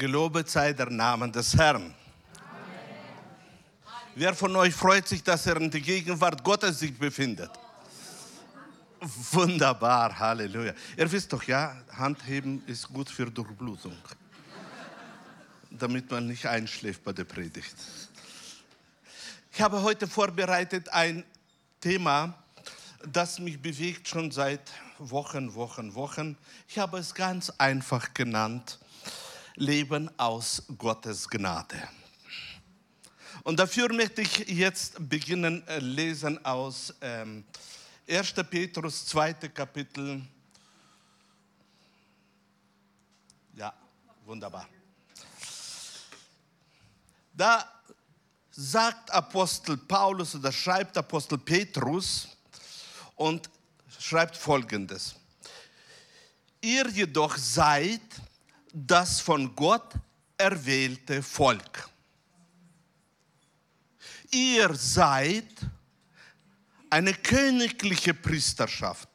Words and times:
Gelobet 0.00 0.48
sei 0.48 0.72
der 0.72 0.88
Name 0.88 1.30
des 1.30 1.54
Herrn. 1.54 1.94
Wer 4.14 4.34
von 4.34 4.56
euch 4.56 4.74
freut 4.74 5.06
sich, 5.06 5.22
dass 5.22 5.44
er 5.44 5.58
in 5.58 5.70
der 5.70 5.82
Gegenwart 5.82 6.42
Gottes 6.42 6.78
sich 6.78 6.98
befindet? 6.98 7.50
Wunderbar, 9.32 10.18
Halleluja. 10.18 10.72
Ihr 10.96 11.12
wisst 11.12 11.30
doch, 11.34 11.42
ja, 11.42 11.76
Handheben 11.92 12.62
ist 12.66 12.88
gut 12.88 13.10
für 13.10 13.26
Durchblutung, 13.30 13.98
damit 15.70 16.10
man 16.10 16.28
nicht 16.28 16.46
einschläft 16.46 17.04
bei 17.04 17.12
der 17.12 17.24
Predigt. 17.24 17.76
Ich 19.52 19.60
habe 19.60 19.82
heute 19.82 20.08
vorbereitet 20.08 20.88
ein 20.88 21.24
Thema, 21.78 22.32
das 23.06 23.38
mich 23.38 23.60
bewegt 23.60 24.08
schon 24.08 24.30
seit 24.30 24.62
Wochen, 24.98 25.54
Wochen, 25.54 25.94
Wochen. 25.94 26.38
Ich 26.68 26.78
habe 26.78 26.96
es 26.98 27.14
ganz 27.14 27.50
einfach 27.58 28.14
genannt, 28.14 28.78
Leben 29.56 30.10
aus 30.18 30.62
Gottes 30.78 31.28
Gnade. 31.28 31.88
Und 33.42 33.58
dafür 33.58 33.92
möchte 33.92 34.22
ich 34.22 34.38
jetzt 34.48 35.08
beginnen 35.08 35.66
äh, 35.66 35.78
lesen 35.78 36.44
aus 36.44 36.94
ähm, 37.00 37.44
1. 38.08 38.34
Petrus 38.50 39.06
2. 39.06 39.34
Kapitel. 39.48 40.22
Ja, 43.54 43.72
wunderbar. 44.24 44.68
Da 47.32 47.64
sagt 48.50 49.10
Apostel 49.10 49.76
Paulus 49.78 50.34
oder 50.34 50.52
schreibt 50.52 50.98
Apostel 50.98 51.38
Petrus 51.38 52.28
und 53.16 53.48
schreibt 53.98 54.36
folgendes. 54.36 55.14
Ihr 56.60 56.86
jedoch 56.88 57.36
seid 57.38 58.02
das 58.72 59.20
von 59.20 59.54
Gott 59.54 59.94
erwählte 60.36 61.22
Volk. 61.22 61.88
Ihr 64.30 64.72
seid 64.74 65.48
eine 66.88 67.14
königliche 67.14 68.14
Priesterschaft, 68.14 69.08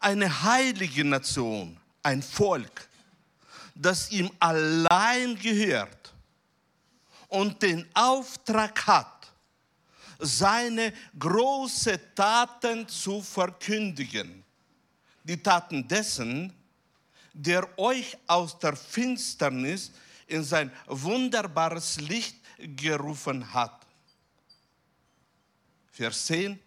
eine 0.00 0.42
heilige 0.42 1.04
Nation, 1.04 1.78
ein 2.02 2.22
Volk, 2.22 2.88
das 3.74 4.10
ihm 4.10 4.30
allein 4.38 5.36
gehört 5.38 6.12
und 7.28 7.62
den 7.62 7.88
Auftrag 7.94 8.86
hat, 8.86 9.32
seine 10.18 10.92
großen 11.18 11.98
Taten 12.14 12.86
zu 12.88 13.22
verkündigen. 13.22 14.44
Die 15.24 15.40
Taten 15.40 15.86
dessen, 15.86 16.52
der 17.32 17.78
euch 17.78 18.16
aus 18.26 18.58
der 18.58 18.76
Finsternis 18.76 19.92
in 20.26 20.44
sein 20.44 20.72
wunderbares 20.86 22.00
Licht 22.00 22.36
gerufen 22.58 23.52
hat. 23.52 23.86
Vers 25.90 26.26
10. 26.26 26.58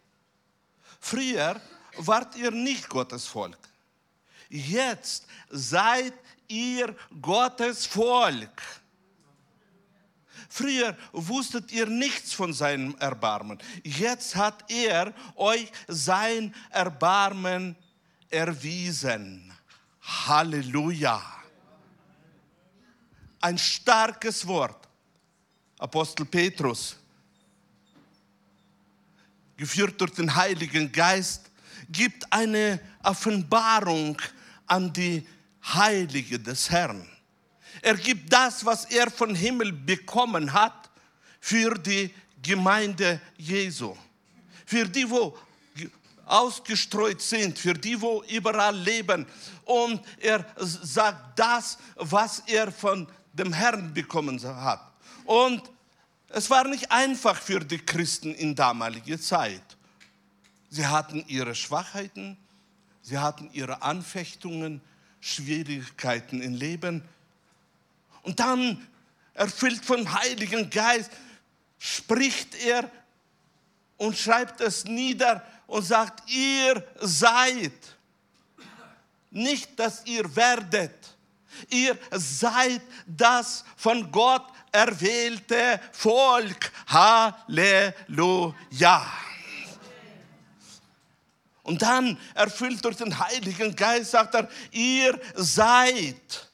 Früher 0.99 1.59
wart 1.97 2.35
ihr 2.35 2.51
nicht 2.51 2.89
Gottes 2.89 3.25
Volk. 3.25 3.57
Jetzt 4.49 5.25
seid 5.49 6.13
ihr 6.47 6.95
Gottes 7.21 7.85
Volk. 7.85 8.61
Früher 10.49 10.95
wusstet 11.11 11.71
ihr 11.71 11.87
nichts 11.87 12.33
von 12.33 12.53
seinem 12.53 12.95
Erbarmen. 12.99 13.59
Jetzt 13.83 14.35
hat 14.35 14.69
er 14.71 15.13
euch 15.35 15.71
sein 15.87 16.53
Erbarmen 16.69 17.75
erwiesen. 18.29 19.54
Halleluja. 20.05 21.21
Ein 23.41 23.57
starkes 23.57 24.45
Wort. 24.47 24.85
Apostel 25.77 26.25
Petrus, 26.25 26.95
geführt 29.57 29.99
durch 29.99 30.11
den 30.13 30.33
Heiligen 30.33 30.89
Geist, 30.89 31.51
gibt 31.89 32.31
eine 32.31 32.79
Offenbarung 33.03 34.19
an 34.65 34.91
die 34.93 35.27
Heilige 35.61 36.39
des 36.39 36.69
Herrn. 36.69 37.07
Er 37.81 37.95
gibt 37.95 38.31
das, 38.31 38.65
was 38.65 38.85
er 38.85 39.11
von 39.11 39.35
Himmel 39.35 39.73
bekommen 39.73 40.53
hat, 40.53 40.89
für 41.39 41.75
die 41.75 42.13
Gemeinde 42.41 43.21
Jesu. 43.37 43.95
Für 44.65 44.87
die, 44.87 45.07
wo 45.09 45.37
ausgestreut 46.25 47.21
sind, 47.21 47.57
für 47.57 47.73
die, 47.73 47.99
wo 47.99 48.23
überall 48.29 48.75
leben. 48.75 49.25
Und 49.63 50.01
er 50.19 50.45
sagt 50.57 51.37
das, 51.39 51.77
was 51.95 52.39
er 52.47 52.71
von 52.71 53.07
dem 53.33 53.53
Herrn 53.53 53.93
bekommen 53.93 54.41
hat. 54.43 54.81
Und 55.25 55.61
es 56.29 56.49
war 56.49 56.67
nicht 56.67 56.91
einfach 56.91 57.39
für 57.39 57.59
die 57.59 57.79
Christen 57.79 58.33
in 58.33 58.55
damaliger 58.55 59.19
Zeit. 59.19 59.61
Sie 60.69 60.85
hatten 60.85 61.23
ihre 61.27 61.55
Schwachheiten, 61.55 62.37
sie 63.01 63.17
hatten 63.17 63.49
ihre 63.53 63.81
Anfechtungen, 63.81 64.81
Schwierigkeiten 65.21 66.41
im 66.41 66.53
Leben. 66.53 67.03
Und 68.23 68.39
dann, 68.39 68.85
erfüllt 69.33 69.83
vom 69.83 70.13
Heiligen 70.13 70.69
Geist, 70.69 71.11
spricht 71.79 72.55
er 72.55 72.89
und 73.97 74.17
schreibt 74.17 74.61
es 74.61 74.85
nieder 74.85 75.45
und 75.67 75.83
sagt, 75.83 76.29
ihr 76.29 76.85
seid. 76.99 77.73
Nicht, 79.31 79.77
dass 79.77 80.05
ihr 80.05 80.33
werdet. 80.35 81.15
Ihr 81.69 81.97
seid 82.11 82.81
das 83.05 83.63
von 83.75 84.11
Gott 84.11 84.45
erwählte 84.71 85.79
Volk. 85.91 86.71
Halleluja. 86.87 87.85
Und 91.63 91.81
dann, 91.81 92.19
erfüllt 92.35 92.85
durch 92.85 92.97
den 92.97 93.17
Heiligen 93.17 93.75
Geist, 93.75 94.11
sagt 94.11 94.35
er, 94.35 94.47
ihr 94.71 95.19
seid 95.33 96.49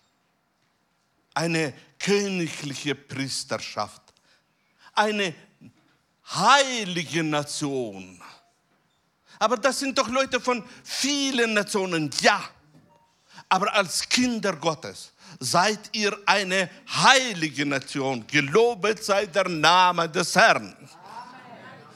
eine 1.33 1.73
königliche 1.99 2.95
Priesterschaft, 2.95 4.01
eine 4.93 5.33
heilige 6.33 7.23
Nation. 7.23 8.21
Aber 9.41 9.57
das 9.57 9.79
sind 9.79 9.97
doch 9.97 10.07
Leute 10.07 10.39
von 10.39 10.63
vielen 10.83 11.55
Nationen, 11.55 12.11
ja. 12.21 12.43
Aber 13.49 13.73
als 13.73 14.07
Kinder 14.07 14.55
Gottes 14.55 15.13
seid 15.39 15.79
ihr 15.93 16.15
eine 16.27 16.69
heilige 16.87 17.65
Nation. 17.65 18.23
Gelobet 18.27 19.03
sei 19.03 19.25
der 19.25 19.49
Name 19.49 20.07
des 20.07 20.35
Herrn. 20.35 20.75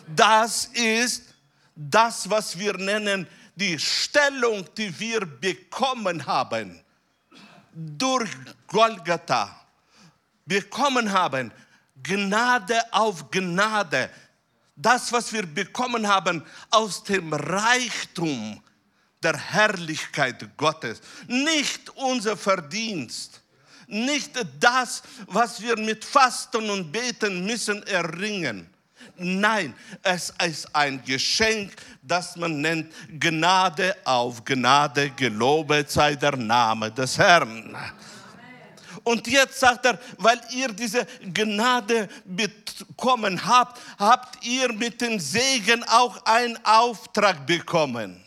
Das 0.07 0.65
ist 0.73 1.35
das, 1.75 2.27
was 2.27 2.57
wir 2.57 2.73
nennen, 2.77 3.27
die 3.55 3.77
Stellung, 3.77 4.65
die 4.75 4.99
wir 4.99 5.23
bekommen 5.23 6.25
haben 6.25 6.81
durch 7.71 8.31
Golgatha. 8.65 9.55
Bekommen 10.47 11.11
haben 11.11 11.51
Gnade 12.01 12.81
auf 12.91 13.29
Gnade. 13.29 14.09
Das, 14.75 15.11
was 15.11 15.31
wir 15.31 15.45
bekommen 15.45 16.07
haben 16.07 16.43
aus 16.69 17.03
dem 17.03 17.31
Reichtum 17.33 18.61
der 19.23 19.37
Herrlichkeit 19.37 20.57
Gottes. 20.57 21.01
Nicht 21.27 21.89
unser 21.95 22.37
Verdienst, 22.37 23.41
nicht 23.87 24.31
das, 24.59 25.01
was 25.27 25.61
wir 25.61 25.77
mit 25.77 26.03
Fasten 26.03 26.69
und 26.69 26.91
Beten 26.91 27.45
müssen 27.45 27.81
erringen. 27.87 28.69
Nein, 29.17 29.73
es 30.01 30.33
ist 30.45 30.75
ein 30.75 31.03
Geschenk, 31.03 31.73
das 32.01 32.35
man 32.35 32.59
nennt 32.61 32.91
Gnade 33.19 33.95
auf 34.03 34.43
Gnade, 34.43 35.11
gelobet 35.11 35.89
sei 35.89 36.15
der 36.15 36.35
Name 36.35 36.91
des 36.91 37.17
Herrn. 37.17 37.75
Und 39.05 39.27
jetzt 39.27 39.59
sagt 39.59 39.85
er, 39.85 39.99
weil 40.17 40.41
ihr 40.51 40.69
diese 40.69 41.05
Gnade 41.31 42.09
bekommen 42.25 43.45
habt, 43.45 43.79
habt 43.99 44.43
ihr 44.43 44.73
mit 44.73 44.99
dem 44.99 45.19
Segen 45.19 45.83
auch 45.83 46.25
einen 46.25 46.57
Auftrag 46.65 47.45
bekommen. 47.45 48.25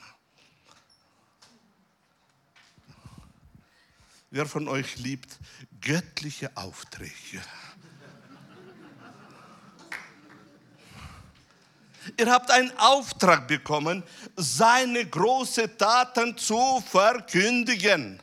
Wer 4.31 4.47
von 4.47 4.69
euch 4.69 4.97
liebt 4.99 5.37
göttliche 5.81 6.57
Aufträge? 6.57 7.43
Ihr 12.17 12.31
habt 12.31 12.53
einen 12.53 12.71
Auftrag 12.79 13.49
bekommen, 13.49 14.05
seine 14.37 15.05
großen 15.05 15.77
Taten 15.77 16.39
zu 16.39 16.83
verkündigen. 16.89 18.23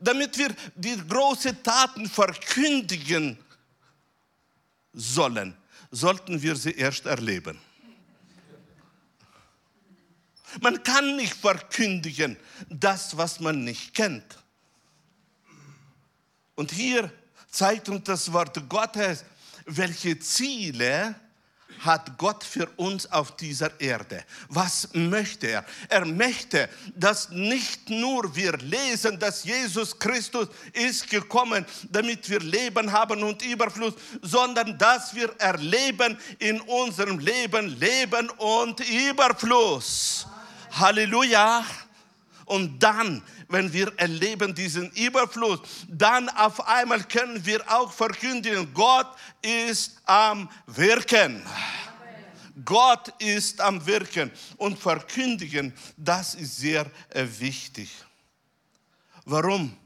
Damit 0.00 0.36
wir 0.38 0.54
die 0.74 0.96
großen 1.06 1.62
Taten 1.62 2.08
verkündigen 2.08 3.38
sollen, 4.92 5.56
sollten 5.90 6.40
wir 6.42 6.56
sie 6.56 6.72
erst 6.72 7.06
erleben. 7.06 7.58
Man 10.60 10.82
kann 10.82 11.16
nicht 11.16 11.34
verkündigen 11.34 12.36
das, 12.68 13.16
was 13.16 13.40
man 13.40 13.64
nicht 13.64 13.94
kennt. 13.94 14.38
Und 16.54 16.70
hier 16.70 17.12
zeigt 17.50 17.88
uns 17.88 18.04
das 18.04 18.32
Wort 18.32 18.68
Gottes, 18.68 19.24
welche 19.66 20.18
Ziele 20.18 21.14
hat 21.80 22.16
Gott 22.18 22.44
für 22.44 22.68
uns 22.76 23.10
auf 23.10 23.36
dieser 23.36 23.80
Erde? 23.80 24.24
Was 24.48 24.88
möchte 24.92 25.48
er? 25.48 25.64
Er 25.88 26.04
möchte, 26.04 26.68
dass 26.94 27.30
nicht 27.30 27.90
nur 27.90 28.34
wir 28.34 28.56
lesen, 28.58 29.18
dass 29.18 29.44
Jesus 29.44 29.98
Christus 29.98 30.48
ist 30.72 31.08
gekommen, 31.10 31.64
damit 31.90 32.28
wir 32.28 32.40
Leben 32.40 32.90
haben 32.92 33.22
und 33.22 33.42
Überfluss, 33.42 33.94
sondern 34.22 34.78
dass 34.78 35.14
wir 35.14 35.34
erleben 35.38 36.18
in 36.38 36.60
unserem 36.62 37.18
Leben 37.18 37.78
Leben 37.78 38.30
und 38.30 38.80
Überfluss. 38.80 40.26
Halleluja. 40.72 41.64
Und 42.44 42.78
dann, 42.82 43.22
wenn 43.48 43.72
wir 43.72 43.92
erleben 43.96 44.54
diesen 44.54 44.90
Überfluss, 44.92 45.60
dann 45.88 46.28
auf 46.28 46.66
einmal 46.66 47.02
können 47.04 47.44
wir 47.44 47.60
auch 47.72 47.92
verkündigen, 47.92 48.72
Gott 48.74 49.14
ist 49.42 50.00
am 50.04 50.48
Wirken. 50.66 51.42
Gott 52.64 53.08
ist 53.20 53.60
am 53.60 53.84
Wirken 53.84 54.30
und 54.56 54.78
verkündigen, 54.78 55.72
das 55.96 56.34
ist 56.34 56.58
sehr 56.58 56.88
äh, 57.10 57.26
wichtig. 57.38 57.90
Warum? 59.24 59.76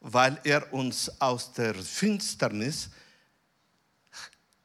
Weil 0.00 0.40
er 0.44 0.72
uns 0.72 1.20
aus 1.20 1.52
der 1.52 1.74
Finsternis 1.74 2.88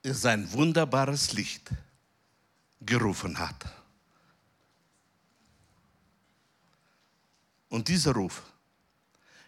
sein 0.04 0.52
wunderbares 0.54 1.34
Licht 1.34 1.70
gerufen 2.80 3.38
hat. 3.38 3.79
Und 7.70 7.88
dieser 7.88 8.14
Ruf 8.14 8.44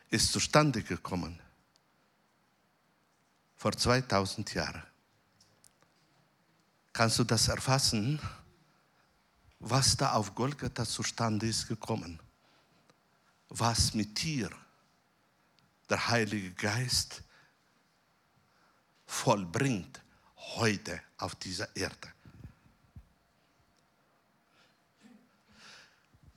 ist 0.09 0.31
zustande 0.31 0.83
gekommen 0.83 1.39
vor 3.55 3.71
2000 3.71 4.53
Jahren. 4.53 4.83
Kannst 6.93 7.19
du 7.19 7.23
das 7.23 7.47
erfassen, 7.47 8.19
was 9.59 9.95
da 9.95 10.13
auf 10.13 10.33
Golgatha 10.35 10.85
zustande 10.85 11.47
ist 11.47 11.67
gekommen? 11.67 12.19
Was 13.49 13.93
mit 13.93 14.21
dir 14.21 14.49
der 15.89 16.07
Heilige 16.07 16.51
Geist 16.53 17.21
vollbringt 19.05 20.01
heute 20.37 21.01
auf 21.17 21.35
dieser 21.35 21.75
Erde. 21.75 22.13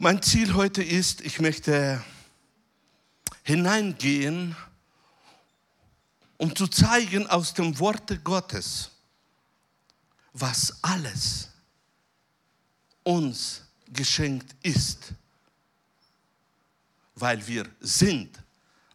Mein 0.05 0.21
Ziel 0.21 0.53
heute 0.53 0.83
ist, 0.83 1.23
ich 1.23 1.41
möchte 1.41 2.05
hineingehen, 3.43 4.55
um 6.37 6.55
zu 6.55 6.67
zeigen 6.67 7.27
aus 7.27 7.55
dem 7.55 7.79
Worte 7.79 8.19
Gottes, 8.19 8.91
was 10.35 10.77
alles 10.83 11.49
uns 13.03 13.63
geschenkt 13.95 14.55
ist, 14.61 15.15
weil 17.15 17.47
wir 17.47 17.67
sind 17.81 18.39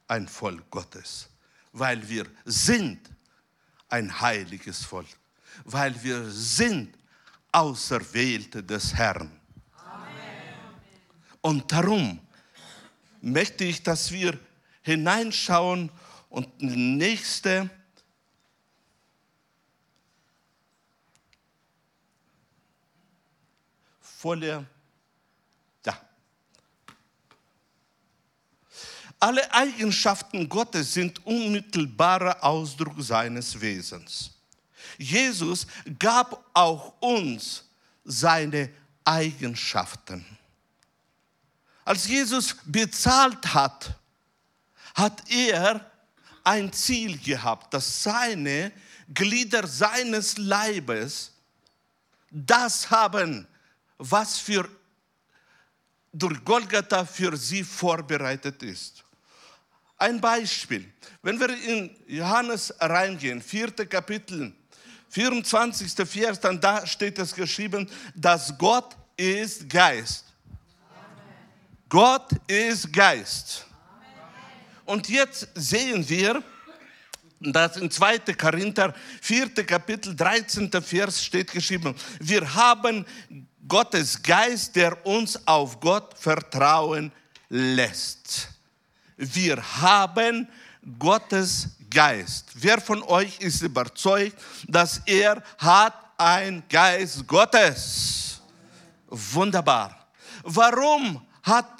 ein 0.07 0.27
Volk 0.27 0.69
Gottes, 0.69 1.27
weil 1.73 2.07
wir 2.07 2.27
sind 2.45 2.99
ein 3.87 4.21
heiliges 4.21 4.85
Volk, 4.85 5.07
weil 5.63 6.03
wir 6.03 6.29
sind 6.29 6.95
Auserwählte 7.51 8.61
des 8.61 8.93
Herrn. 8.93 9.38
Und 11.41 11.71
darum 11.71 12.19
möchte 13.21 13.63
ich, 13.63 13.81
dass 13.83 14.11
wir 14.11 14.37
hineinschauen 14.81 15.91
und 16.29 16.61
nächste 16.61 17.69
Folie. 24.01 24.65
Da. 25.81 25.97
Alle 29.17 29.53
Eigenschaften 29.53 30.49
Gottes 30.49 30.93
sind 30.93 31.25
unmittelbarer 31.25 32.43
Ausdruck 32.43 32.95
seines 32.97 33.59
Wesens. 33.61 34.31
Jesus 34.97 35.65
gab 35.97 36.45
auch 36.53 37.01
uns 37.01 37.63
seine 38.03 38.69
Eigenschaften. 39.05 40.25
Als 41.89 42.07
Jesus 42.07 42.55
bezahlt 42.65 43.51
hat, 43.51 43.95
hat 44.93 45.23
er 45.27 45.89
ein 46.43 46.71
Ziel 46.71 47.17
gehabt, 47.17 47.73
dass 47.73 48.03
seine 48.03 48.71
Glieder 49.11 49.65
seines 49.65 50.37
Leibes 50.37 51.31
das 52.29 52.91
haben, 52.91 53.47
was 53.97 54.37
für 54.37 54.69
durch 56.13 56.45
Golgatha 56.45 57.05
für 57.05 57.35
sie 57.35 57.63
vorbereitet 57.63 58.61
ist. 58.61 59.03
Ein 59.97 60.21
Beispiel, 60.21 60.93
wenn 61.23 61.39
wir 61.39 61.49
in 61.49 61.89
Johannes 62.05 62.71
reingehen, 62.79 63.41
vierte 63.41 63.87
Kapitel, 63.87 64.53
24. 65.09 66.07
Vers, 66.07 66.39
dann 66.39 66.61
da 66.61 66.85
steht 66.85 67.17
es 67.17 67.33
geschrieben, 67.33 67.89
dass 68.13 68.55
Gott 68.59 68.95
ist 69.17 69.67
Geist. 69.67 70.28
Gott 71.89 72.29
ist 72.47 72.93
Geist. 72.93 73.65
Und 74.85 75.09
jetzt 75.09 75.47
sehen 75.55 76.07
wir, 76.07 76.43
dass 77.39 77.77
in 77.77 77.89
2. 77.89 78.19
Korinther 78.39 78.93
4. 79.21 79.65
Kapitel 79.65 80.15
13. 80.15 80.71
Vers 80.83 81.25
steht 81.25 81.51
geschrieben, 81.51 81.95
wir 82.19 82.53
haben 82.53 83.05
Gottes 83.67 84.21
Geist, 84.21 84.75
der 84.75 85.03
uns 85.05 85.47
auf 85.47 85.79
Gott 85.79 86.15
vertrauen 86.17 87.11
lässt. 87.49 88.49
Wir 89.17 89.57
haben 89.81 90.47
Gottes 90.97 91.69
Geist. 91.89 92.49
Wer 92.53 92.79
von 92.79 93.01
euch 93.03 93.39
ist 93.39 93.61
überzeugt, 93.61 94.37
dass 94.67 95.01
er 95.05 95.41
hat 95.57 95.95
ein 96.17 96.61
Geist 96.69 97.25
Gottes? 97.25 98.41
Wunderbar. 99.07 100.07
Warum 100.43 101.25
hat 101.43 101.78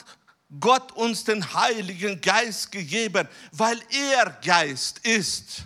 Gott 0.60 0.92
uns 0.94 1.24
den 1.24 1.54
Heiligen 1.54 2.20
Geist 2.22 2.72
gegeben, 2.72 3.28
weil 3.52 3.80
er 3.92 4.32
Geist 4.44 5.00
ist. 5.00 5.64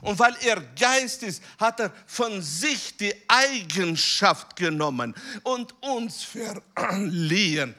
Und 0.00 0.18
weil 0.18 0.34
er 0.42 0.60
Geist 0.60 1.22
ist, 1.22 1.42
hat 1.58 1.80
er 1.80 1.92
von 2.06 2.42
sich 2.42 2.96
die 2.96 3.14
Eigenschaft 3.28 4.56
genommen 4.56 5.14
und 5.44 5.74
uns 5.80 6.22
verliehen, 6.24 7.74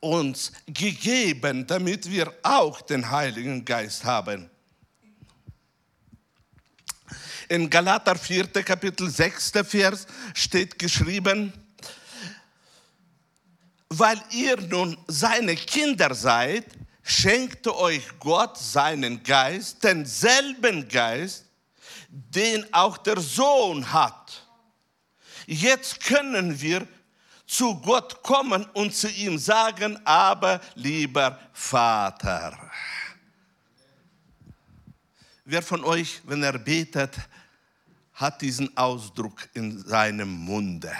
uns 0.00 0.52
gegeben, 0.66 1.66
damit 1.66 2.10
wir 2.10 2.32
auch 2.42 2.82
den 2.82 3.10
Heiligen 3.10 3.64
Geist 3.64 4.04
haben. 4.04 4.50
In 7.48 7.68
Galater 7.68 8.16
4. 8.16 8.48
Kapitel 8.48 9.10
6. 9.10 9.52
Vers 9.64 10.06
steht 10.34 10.78
geschrieben, 10.78 11.52
weil 13.98 14.20
ihr 14.30 14.58
nun 14.60 14.96
seine 15.06 15.54
Kinder 15.54 16.14
seid, 16.14 16.64
schenkte 17.02 17.76
euch 17.76 18.02
Gott 18.18 18.56
seinen 18.56 19.22
Geist, 19.22 19.84
denselben 19.84 20.88
Geist, 20.88 21.44
den 22.08 22.72
auch 22.72 22.96
der 22.96 23.20
Sohn 23.20 23.92
hat. 23.92 24.46
Jetzt 25.46 26.00
können 26.00 26.58
wir 26.60 26.86
zu 27.46 27.74
Gott 27.80 28.22
kommen 28.22 28.64
und 28.72 28.94
zu 28.94 29.10
ihm 29.10 29.36
sagen, 29.36 29.98
aber 30.06 30.60
lieber 30.74 31.38
Vater. 31.52 32.70
Wer 35.44 35.62
von 35.62 35.84
euch, 35.84 36.22
wenn 36.24 36.42
er 36.42 36.58
betet, 36.58 37.14
hat 38.14 38.40
diesen 38.40 38.74
Ausdruck 38.74 39.48
in 39.52 39.78
seinem 39.86 40.30
Munde? 40.30 40.92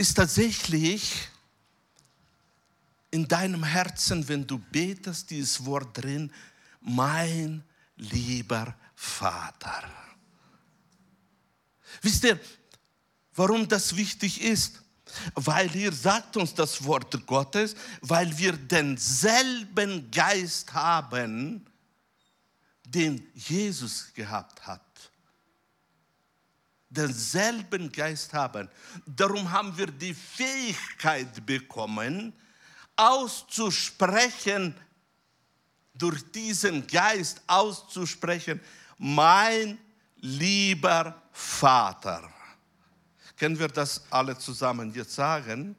Ist 0.00 0.14
tatsächlich 0.14 1.28
in 3.10 3.28
deinem 3.28 3.62
Herzen, 3.62 4.26
wenn 4.28 4.46
du 4.46 4.56
betest, 4.56 5.28
dieses 5.28 5.62
Wort 5.66 5.94
drin, 5.98 6.32
mein 6.80 7.62
lieber 7.96 8.74
Vater. 8.94 9.84
Wisst 12.00 12.24
ihr, 12.24 12.40
warum 13.34 13.68
das 13.68 13.94
wichtig 13.94 14.40
ist? 14.40 14.80
Weil 15.34 15.68
hier 15.68 15.92
sagt 15.92 16.38
uns 16.38 16.54
das 16.54 16.82
Wort 16.82 17.26
Gottes, 17.26 17.74
weil 18.00 18.38
wir 18.38 18.52
denselben 18.52 20.10
Geist 20.10 20.72
haben, 20.72 21.66
den 22.86 23.30
Jesus 23.34 24.14
gehabt 24.14 24.66
hat 24.66 24.89
denselben 26.90 27.90
Geist 27.90 28.32
haben. 28.34 28.68
Darum 29.06 29.50
haben 29.50 29.76
wir 29.78 29.86
die 29.86 30.12
Fähigkeit 30.12 31.46
bekommen, 31.46 32.32
auszusprechen, 32.96 34.74
durch 35.94 36.30
diesen 36.32 36.86
Geist 36.86 37.40
auszusprechen, 37.46 38.60
mein 38.98 39.78
lieber 40.16 41.22
Vater. 41.32 42.30
Können 43.36 43.58
wir 43.58 43.68
das 43.68 44.02
alle 44.10 44.36
zusammen 44.36 44.92
jetzt 44.92 45.14
sagen? 45.14 45.76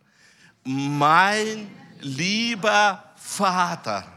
Mein 0.64 1.70
lieber 2.00 3.14
Vater. 3.16 4.12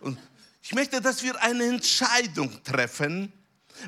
Und 0.00 0.18
ich 0.62 0.72
möchte, 0.74 1.00
dass 1.00 1.22
wir 1.22 1.40
eine 1.40 1.64
Entscheidung 1.64 2.62
treffen, 2.62 3.32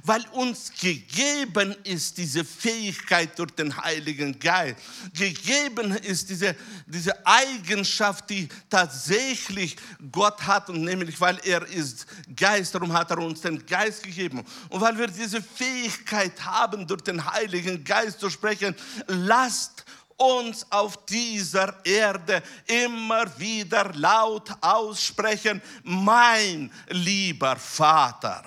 weil 0.05 0.25
uns 0.33 0.73
gegeben 0.79 1.75
ist 1.85 2.17
diese 2.19 2.45
Fähigkeit 2.45 3.39
durch 3.39 3.51
den 3.53 3.77
Heiligen 3.77 4.39
Geist. 4.39 4.77
Gegeben 5.15 5.93
ist 5.93 6.29
diese, 6.29 6.55
diese 6.87 7.27
Eigenschaft, 7.27 8.31
die 8.31 8.49
tatsächlich 8.69 9.77
Gott 10.11 10.43
hat, 10.47 10.69
und 10.71 10.83
nämlich 10.83 11.21
weil 11.21 11.39
er 11.45 11.67
ist 11.67 12.07
Geist, 12.35 12.75
darum 12.75 12.93
hat 12.93 13.11
er 13.11 13.19
uns 13.19 13.41
den 13.41 13.65
Geist 13.67 14.03
gegeben. 14.03 14.45
Und 14.69 14.81
weil 14.81 14.97
wir 14.97 15.07
diese 15.07 15.43
Fähigkeit 15.43 16.45
haben, 16.45 16.87
durch 16.87 17.03
den 17.03 17.25
Heiligen 17.25 17.83
Geist 17.85 18.21
zu 18.21 18.31
sprechen, 18.31 18.75
lasst 19.07 19.85
uns 20.21 20.67
auf 20.71 21.07
dieser 21.07 21.75
Erde 21.85 22.43
immer 22.67 23.27
wieder 23.39 23.91
laut 23.95 24.51
aussprechen, 24.61 25.63
mein 25.83 26.71
lieber 26.89 27.57
Vater. 27.57 28.45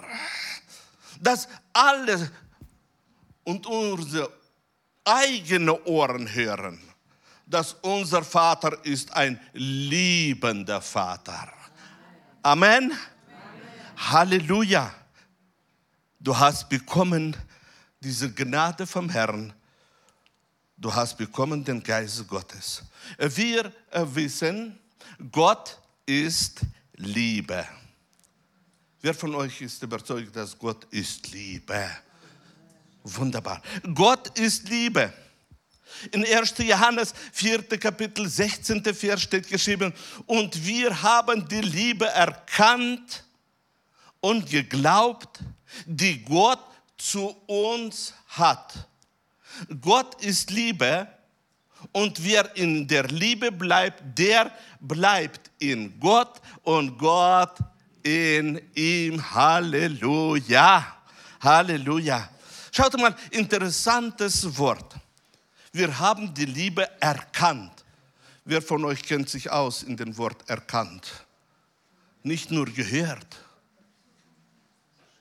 Dass 1.24 1.48
alle 1.72 2.30
und 3.44 3.66
unsere 3.66 4.32
eigenen 5.06 5.70
Ohren 5.86 6.32
hören, 6.34 6.80
dass 7.46 7.74
unser 7.82 8.24
Vater 8.24 8.78
ist 8.86 9.14
ein 9.14 9.40
liebender 9.54 10.82
Vater. 10.82 11.52
Amen. 12.42 12.92
Amen. 12.92 12.98
Halleluja. 13.98 14.94
Du 16.20 16.38
hast 16.38 16.70
bekommen 16.70 17.36
diese 18.02 18.32
Gnade 18.34 18.86
vom 18.86 19.10
Herrn 19.10 19.54
du 20.84 20.94
hast 20.94 21.18
bekommen 21.18 21.64
den 21.64 21.82
Geist 21.82 22.28
Gottes. 22.28 22.84
Wir 23.18 23.72
wissen, 23.92 24.78
Gott 25.32 25.80
ist 26.06 26.62
Liebe. 26.96 27.66
Wer 29.06 29.14
von 29.14 29.36
euch 29.36 29.60
ist 29.60 29.84
überzeugt, 29.84 30.34
dass 30.34 30.58
Gott 30.58 30.86
ist 30.90 31.30
Liebe? 31.34 31.90
Wunderbar. 33.04 33.62
Gott 33.94 34.40
ist 34.40 34.70
Liebe. 34.70 35.12
In 36.14 36.26
1. 36.26 36.54
Johannes 36.60 37.14
4. 37.34 37.64
Kapitel 37.78 38.30
16. 38.30 38.82
Vers 38.96 39.24
steht 39.24 39.50
geschrieben, 39.50 39.94
und 40.26 40.66
wir 40.66 41.04
haben 41.04 41.46
die 41.50 41.60
Liebe 41.60 42.06
erkannt 42.06 43.26
und 44.22 44.50
geglaubt, 44.50 45.42
die 45.86 46.24
Gott 46.24 46.64
zu 46.98 47.36
uns 47.46 48.14
hat. 48.30 48.88
Gott 49.82 50.24
ist 50.24 50.50
Liebe 50.50 51.10
und 51.92 52.24
wer 52.24 52.56
in 52.56 52.88
der 52.88 53.10
Liebe 53.10 53.52
bleibt, 53.52 54.02
der 54.18 54.50
bleibt 54.80 55.52
in 55.60 56.00
Gott 56.00 56.40
und 56.64 56.98
Gott 56.98 57.58
in 58.04 58.62
ihm. 58.76 59.34
Halleluja. 59.34 60.98
Halleluja. 61.42 62.30
Schaut 62.72 62.98
mal, 63.00 63.16
interessantes 63.32 64.58
Wort. 64.58 64.96
Wir 65.72 65.98
haben 66.00 66.34
die 66.34 66.46
Liebe 66.46 66.88
erkannt. 67.02 67.84
Wer 68.46 68.62
von 68.62 68.84
euch 68.86 69.04
kennt 69.04 69.30
sich 69.30 69.50
aus 69.50 69.84
in 69.84 69.96
dem 69.96 70.18
Wort 70.18 70.50
erkannt? 70.50 71.26
Nicht 72.24 72.52
nur 72.52 72.66
gehört. 72.66 73.44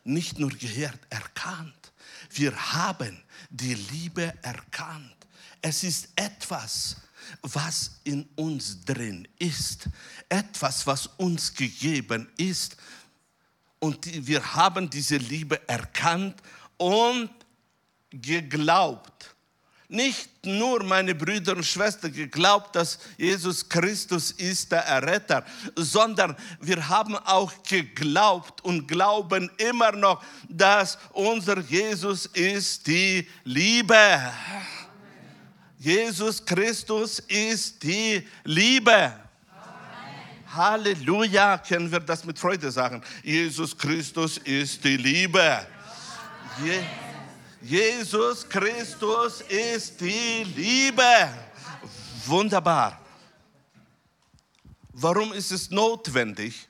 Nicht 0.04 0.38
nur 0.38 0.50
gehört, 0.50 0.98
erkannt. 1.10 1.92
Wir 2.30 2.54
haben 2.72 3.22
die 3.50 3.74
Liebe 3.74 4.34
erkannt. 4.42 5.14
Es 5.60 5.84
ist 5.84 6.08
etwas, 6.16 6.96
was 7.42 8.00
in 8.04 8.28
uns 8.36 8.84
drin 8.84 9.26
ist, 9.38 9.88
etwas, 10.28 10.86
was 10.86 11.06
uns 11.16 11.54
gegeben 11.54 12.28
ist. 12.36 12.76
Und 13.78 14.06
wir 14.26 14.54
haben 14.54 14.88
diese 14.88 15.16
Liebe 15.16 15.66
erkannt 15.68 16.40
und 16.76 17.30
geglaubt 18.10 19.32
nicht 19.92 20.30
nur 20.46 20.82
meine 20.82 21.14
Brüder 21.14 21.54
und 21.54 21.64
Schwestern 21.64 22.12
geglaubt, 22.12 22.74
dass 22.74 22.98
Jesus 23.18 23.68
Christus 23.68 24.30
ist 24.32 24.72
der 24.72 24.84
Erretter, 24.86 25.44
sondern 25.76 26.34
wir 26.60 26.88
haben 26.88 27.14
auch 27.16 27.52
geglaubt 27.62 28.64
und 28.64 28.88
glauben 28.88 29.50
immer 29.58 29.92
noch, 29.92 30.24
dass 30.48 30.96
unser 31.12 31.58
Jesus 31.60 32.24
ist 32.26 32.86
die 32.86 33.28
Liebe. 33.44 33.94
Jesus 35.82 36.44
Christus 36.44 37.18
ist 37.26 37.82
die 37.82 38.24
Liebe. 38.44 39.18
Halleluja, 40.46 41.58
können 41.58 41.90
wir 41.90 41.98
das 41.98 42.24
mit 42.24 42.38
Freude 42.38 42.70
sagen. 42.70 43.02
Jesus 43.24 43.76
Christus 43.76 44.38
ist 44.38 44.84
die 44.84 44.96
Liebe. 44.96 45.66
Amen. 46.56 46.86
Jesus 47.60 48.48
Christus 48.48 49.40
ist 49.40 50.00
die 50.00 50.44
Liebe. 50.54 51.28
Wunderbar. 52.26 53.00
Warum 54.92 55.32
ist 55.32 55.50
es 55.50 55.68
notwendig? 55.68 56.68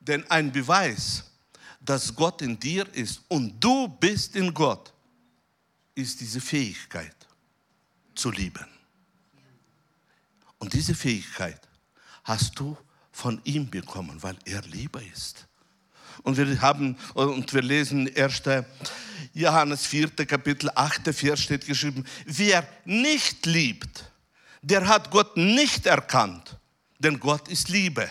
Denn 0.00 0.24
ein 0.30 0.50
Beweis, 0.50 1.24
dass 1.82 2.14
Gott 2.14 2.40
in 2.40 2.58
dir 2.58 2.86
ist 2.94 3.20
und 3.28 3.62
du 3.62 3.88
bist 3.88 4.36
in 4.36 4.54
Gott, 4.54 4.90
ist 5.94 6.18
diese 6.18 6.40
Fähigkeit 6.40 7.21
zu 8.14 8.30
lieben. 8.30 8.66
Und 10.58 10.72
diese 10.74 10.94
Fähigkeit 10.94 11.60
hast 12.24 12.58
du 12.58 12.76
von 13.10 13.40
ihm 13.44 13.68
bekommen, 13.68 14.22
weil 14.22 14.36
er 14.44 14.62
Liebe 14.62 15.02
ist. 15.04 15.46
Und 16.22 16.36
wir 16.36 16.60
haben 16.60 16.96
und 17.14 17.52
wir 17.52 17.62
lesen 17.62 18.08
1. 18.14 18.42
Johannes 19.34 19.86
4. 19.86 20.10
Kapitel 20.26 20.70
8. 20.74 21.14
Vers 21.14 21.40
steht 21.40 21.66
geschrieben, 21.66 22.04
wer 22.26 22.66
nicht 22.84 23.46
liebt, 23.46 24.10
der 24.60 24.86
hat 24.86 25.10
Gott 25.10 25.36
nicht 25.36 25.86
erkannt, 25.86 26.56
denn 26.98 27.18
Gott 27.18 27.48
ist 27.48 27.68
Liebe. 27.68 28.08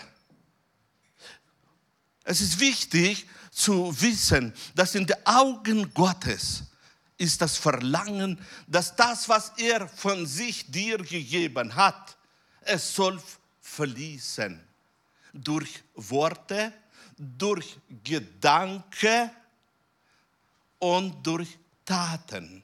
Es 2.24 2.41
ist 2.41 2.60
wichtig 2.60 3.25
zu 3.51 3.93
wissen, 4.01 4.53
dass 4.75 4.96
in 4.96 5.05
den 5.05 5.25
Augen 5.25 5.93
Gottes 5.93 6.63
ist 7.21 7.39
das 7.39 7.55
Verlangen, 7.55 8.39
dass 8.65 8.95
das, 8.95 9.29
was 9.29 9.53
er 9.57 9.87
von 9.87 10.25
sich 10.25 10.71
dir 10.71 10.97
gegeben 10.97 11.75
hat, 11.75 12.17
es 12.61 12.95
soll 12.95 13.21
fließen 13.61 14.59
durch 15.31 15.83
Worte, 15.93 16.73
durch 17.15 17.77
Gedanken 18.03 19.29
und 20.79 21.25
durch 21.25 21.59
Taten. 21.85 22.63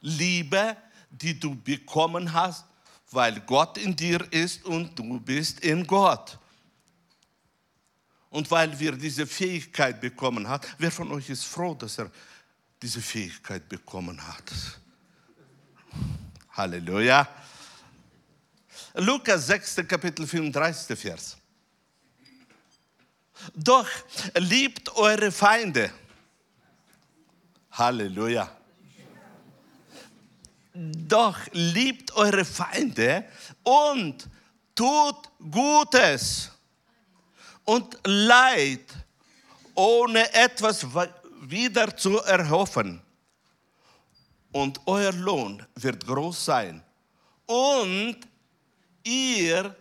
Liebe, 0.00 0.76
die 1.10 1.38
du 1.38 1.56
bekommen 1.56 2.32
hast, 2.32 2.64
weil 3.10 3.40
Gott 3.40 3.78
in 3.78 3.96
dir 3.96 4.32
ist 4.32 4.64
und 4.64 4.96
du 4.96 5.18
bist 5.18 5.58
in 5.60 5.84
Gott. 5.84 6.38
Und 8.30 8.48
weil 8.48 8.78
wir 8.78 8.92
diese 8.92 9.26
Fähigkeit 9.26 10.00
bekommen 10.00 10.46
haben, 10.46 10.64
wer 10.78 10.92
von 10.92 11.10
euch 11.10 11.30
ist 11.30 11.44
froh, 11.44 11.74
dass 11.74 11.98
er 11.98 12.12
diese 12.82 13.00
Fähigkeit 13.00 13.68
bekommen 13.68 14.20
hat? 14.26 14.52
Halleluja. 16.52 17.28
Lukas 18.94 19.46
6. 19.46 19.76
Kapitel 19.86 20.26
35. 20.26 20.98
Vers. 20.98 21.36
Doch 23.54 23.88
liebt 24.34 24.94
eure 24.96 25.30
Feinde. 25.30 25.90
Halleluja. 27.70 28.50
Doch 30.72 31.38
liebt 31.52 32.12
eure 32.12 32.44
Feinde 32.44 33.24
und 33.62 34.28
tut 34.74 35.30
Gutes 35.50 36.50
und 37.64 37.98
Leid, 38.04 38.84
ohne 39.74 40.32
etwas 40.34 40.86
wieder 41.50 41.96
zu 41.96 42.18
erhoffen. 42.18 43.00
Und 44.52 44.80
euer 44.86 45.12
Lohn 45.12 45.64
wird 45.74 46.06
groß 46.06 46.44
sein. 46.44 46.82
Und 47.46 48.16
ihr 49.04 49.76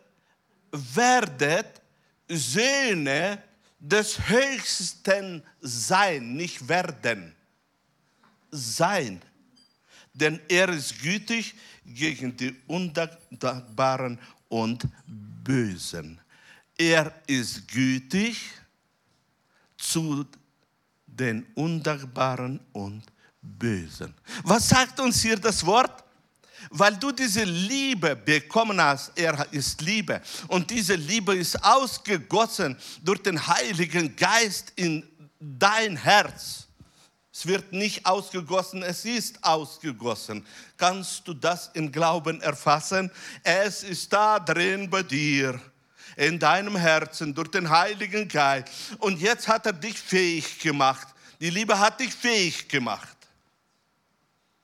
werdet 0.71 1.81
Söhne 2.27 3.41
des 3.79 4.17
Höchsten 4.27 5.43
sein, 5.61 6.35
nicht 6.35 6.67
werden, 6.67 7.35
sein. 8.51 9.21
Denn 10.13 10.39
er 10.47 10.69
ist 10.69 11.01
gütig 11.01 11.55
gegen 11.85 12.35
die 12.35 12.55
Undankbaren 12.67 14.19
und 14.49 14.87
Bösen. 15.05 16.19
Er 16.77 17.13
ist 17.27 17.67
gütig 17.67 18.51
zu 19.77 20.23
den 20.23 20.44
Undankbaren 21.55 22.59
und 22.73 23.03
Bösen. 23.41 24.13
Was 24.43 24.69
sagt 24.69 24.99
uns 24.99 25.21
hier 25.21 25.37
das 25.37 25.65
Wort? 25.65 26.03
Weil 26.71 26.95
du 26.97 27.11
diese 27.11 27.43
Liebe 27.43 28.15
bekommen 28.15 28.81
hast, 28.81 29.11
er 29.15 29.47
ist 29.51 29.81
Liebe. 29.81 30.21
Und 30.47 30.69
diese 30.69 30.95
Liebe 30.95 31.35
ist 31.35 31.63
ausgegossen 31.63 32.75
durch 33.03 33.21
den 33.21 33.45
Heiligen 33.47 34.15
Geist 34.15 34.73
in 34.75 35.03
dein 35.39 35.95
Herz. 35.95 36.67
Es 37.31 37.45
wird 37.45 37.73
nicht 37.73 38.05
ausgegossen, 38.05 38.81
es 38.81 39.03
ist 39.03 39.43
ausgegossen. 39.43 40.45
Kannst 40.77 41.27
du 41.27 41.33
das 41.33 41.69
im 41.73 41.91
Glauben 41.91 42.41
erfassen? 42.41 43.11
Es 43.43 43.83
ist 43.83 44.11
da 44.11 44.39
drin 44.39 44.89
bei 44.89 45.03
dir, 45.03 45.59
in 46.15 46.39
deinem 46.39 46.75
Herzen, 46.75 47.33
durch 47.33 47.49
den 47.49 47.69
Heiligen 47.69 48.27
Geist. 48.27 48.69
Und 48.99 49.19
jetzt 49.19 49.47
hat 49.47 49.65
er 49.65 49.73
dich 49.73 49.97
fähig 49.97 50.59
gemacht. 50.59 51.07
Die 51.39 51.49
Liebe 51.49 51.77
hat 51.77 51.99
dich 51.99 52.13
fähig 52.13 52.67
gemacht. 52.67 53.17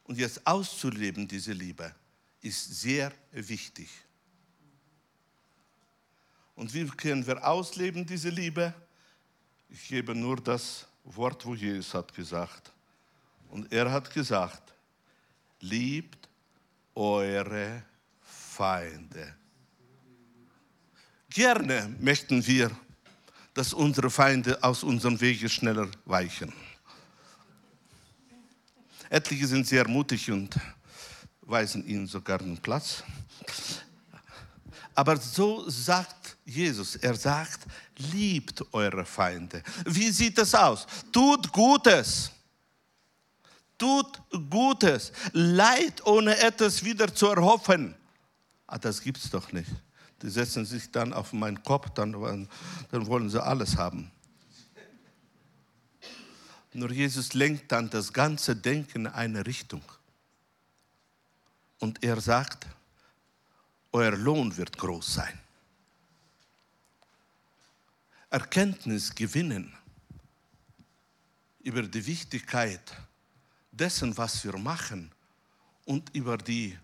Und 0.04 0.18
jetzt 0.18 0.46
auszuleben, 0.46 1.28
diese 1.28 1.54
Liebe, 1.54 1.94
ist 2.42 2.82
sehr 2.82 3.12
wichtig. 3.32 3.90
Und 6.56 6.74
wie 6.74 6.86
können 6.88 7.26
wir 7.26 7.46
ausleben, 7.48 8.06
diese 8.06 8.30
Liebe? 8.30 8.74
Ich 9.70 9.88
gebe 9.88 10.14
nur 10.14 10.38
das 10.38 10.86
Wort, 11.04 11.46
wo 11.46 11.56
Jesus 11.56 11.94
hat 11.94 12.14
gesagt. 12.14 12.72
Und 13.50 13.72
er 13.72 13.92
hat 13.92 14.14
gesagt, 14.14 14.74
liebt 15.60 16.28
eure 16.96 17.84
Feinde. 18.22 19.36
Gerne 21.34 21.96
möchten 22.02 22.46
wir, 22.46 22.70
dass 23.54 23.74
unsere 23.74 24.10
Feinde 24.10 24.62
aus 24.62 24.84
unserem 24.84 25.20
Wege 25.22 25.48
schneller 25.48 25.88
weichen. 26.04 26.52
Etliche 29.10 29.48
sind 29.48 29.66
sehr 29.66 29.88
mutig 29.88 30.30
und 30.30 30.54
weisen 31.40 31.88
ihnen 31.88 32.06
sogar 32.06 32.42
einen 32.42 32.58
Platz. 32.58 33.02
Aber 34.94 35.16
so 35.16 35.70
sagt 35.70 36.36
Jesus, 36.44 36.98
er 36.98 37.16
sagt, 37.16 37.62
liebt 38.12 38.62
eure 38.74 39.06
Feinde. 39.06 39.64
Wie 39.86 40.12
sieht 40.12 40.38
das 40.38 40.54
aus? 40.54 40.86
Tut 41.14 41.50
Gutes. 41.54 42.30
Tut 43.78 44.22
Gutes. 44.50 45.14
Leid 45.32 46.06
ohne 46.06 46.38
etwas 46.38 46.84
wieder 46.84 47.16
zu 47.16 47.28
erhoffen. 47.28 47.96
Ah, 48.68 48.78
das 48.78 49.00
gibt 49.02 49.18
es 49.18 49.30
doch 49.30 49.50
nicht. 49.54 49.72
Die 50.22 50.30
setzen 50.30 50.66
sich 50.66 50.92
dann 50.92 51.14
auf 51.14 51.34
meinen 51.34 51.64
Kopf, 51.64 51.90
dann, 51.92 52.14
dann 52.92 53.08
wollen 53.08 53.30
sie 53.30 53.44
alles 53.44 53.78
haben. 53.78 54.12
Nur 56.74 56.92
Jesus 56.92 57.34
lenkt 57.34 57.72
dann 57.72 57.90
das 57.90 58.14
ganze 58.14 58.56
Denken 58.56 59.06
in 59.06 59.08
eine 59.08 59.46
Richtung. 59.46 59.84
Und 61.80 62.04
er 62.04 62.22
sagt, 62.22 62.68
euer 63.92 64.12
Lohn 64.12 64.56
wird 64.56 64.78
groß 64.78 65.16
sein. 65.16 65.40
Erkenntnis 68.30 69.14
gewinnen 69.14 69.74
über 71.60 71.84
die 71.84 72.06
Wichtigkeit 72.06 72.96
dessen, 73.72 74.16
was 74.18 74.44
wir 74.46 74.58
machen 74.58 75.12
und 75.86 76.16
über 76.16 76.38
die 76.38 76.78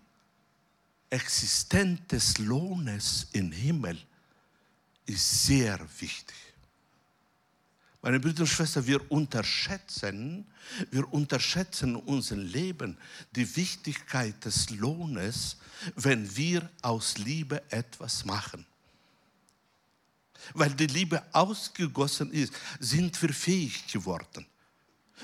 Existenz 1.10 2.06
des 2.08 2.38
Lohnes 2.38 3.28
im 3.32 3.50
Himmel 3.50 3.98
ist 5.06 5.46
sehr 5.46 5.78
wichtig. 6.00 6.36
Meine 8.02 8.20
Brüder 8.20 8.42
und 8.42 8.46
Schwestern, 8.46 8.86
wir 8.86 9.10
unterschätzen, 9.10 10.46
wir 10.90 11.12
unterschätzen 11.12 11.96
unser 11.96 12.36
Leben, 12.36 12.96
die 13.32 13.56
Wichtigkeit 13.56 14.44
des 14.44 14.70
Lohnes, 14.70 15.56
wenn 15.96 16.36
wir 16.36 16.70
aus 16.82 17.18
Liebe 17.18 17.62
etwas 17.70 18.24
machen. 18.24 18.64
Weil 20.54 20.70
die 20.70 20.86
Liebe 20.86 21.22
ausgegossen 21.32 22.30
ist, 22.32 22.52
sind 22.78 23.20
wir 23.20 23.34
fähig 23.34 23.86
geworden. 23.88 24.46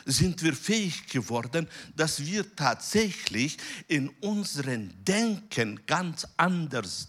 Sind 0.05 0.43
wir 0.43 0.55
fähig 0.55 1.07
geworden, 1.09 1.69
dass 1.97 2.25
wir 2.25 2.55
tatsächlich 2.57 3.57
in 3.89 4.09
unserem 4.21 4.91
Denken 5.05 5.81
ganz 5.87 6.27
anders 6.37 7.09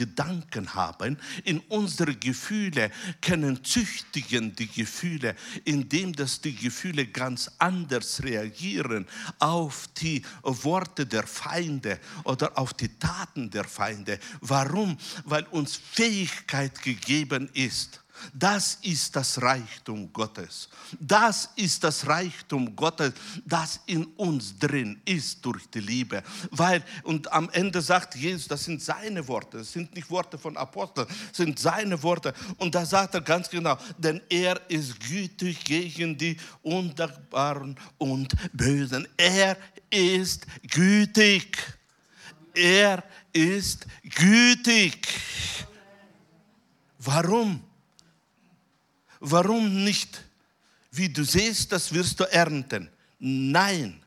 Gedanken 0.00 0.72
haben, 0.74 1.18
in 1.44 1.58
unsere 1.68 2.14
Gefühle 2.14 2.90
können 3.20 3.62
züchtigen 3.64 4.54
die 4.54 4.68
Gefühle, 4.68 5.34
indem 5.64 6.14
dass 6.14 6.40
die 6.40 6.54
Gefühle 6.54 7.06
ganz 7.06 7.50
anders 7.58 8.22
reagieren 8.22 9.06
auf 9.40 9.88
die 10.00 10.24
Worte 10.42 11.06
der 11.06 11.26
Feinde 11.26 11.98
oder 12.24 12.56
auf 12.56 12.72
die 12.72 12.98
Taten 12.98 13.50
der 13.50 13.64
Feinde. 13.64 14.18
Warum? 14.40 14.96
Weil 15.24 15.44
uns 15.48 15.76
Fähigkeit 15.76 16.80
gegeben 16.82 17.50
ist, 17.52 18.00
das 18.32 18.78
ist 18.82 19.14
das 19.16 19.40
Reichtum 19.40 20.12
Gottes. 20.12 20.68
Das 20.98 21.50
ist 21.56 21.84
das 21.84 22.06
Reichtum 22.06 22.74
Gottes, 22.76 23.12
das 23.44 23.80
in 23.86 24.04
uns 24.16 24.58
drin 24.58 25.00
ist 25.04 25.44
durch 25.44 25.68
die 25.70 25.80
Liebe. 25.80 26.22
Weil, 26.50 26.82
und 27.04 27.30
am 27.32 27.48
Ende 27.50 27.80
sagt 27.80 28.14
Jesus, 28.14 28.48
das 28.48 28.64
sind 28.64 28.82
seine 28.82 29.26
Worte, 29.26 29.58
das 29.58 29.72
sind 29.72 29.94
nicht 29.94 30.10
Worte 30.10 30.38
von 30.38 30.56
Aposteln, 30.56 31.06
das 31.08 31.36
sind 31.36 31.58
seine 31.58 32.02
Worte. 32.02 32.34
Und 32.58 32.74
da 32.74 32.84
sagt 32.84 33.14
er 33.14 33.20
ganz 33.20 33.48
genau, 33.48 33.76
denn 33.98 34.20
er 34.28 34.60
ist 34.70 34.98
gütig 35.00 35.64
gegen 35.64 36.16
die 36.16 36.36
Undankbaren 36.62 37.76
und 37.98 38.34
Bösen. 38.52 39.06
Er 39.16 39.56
ist 39.90 40.46
gütig. 40.70 41.56
Er 42.54 43.02
ist 43.32 43.86
gütig. 44.02 45.08
Warum? 46.98 47.62
Warum 49.20 49.84
nicht? 49.84 50.24
Wie 50.90 51.08
du 51.08 51.24
siehst, 51.24 51.70
das 51.72 51.92
wirst 51.92 52.18
du 52.18 52.24
ernten. 52.24 52.90
Nein, 53.18 54.02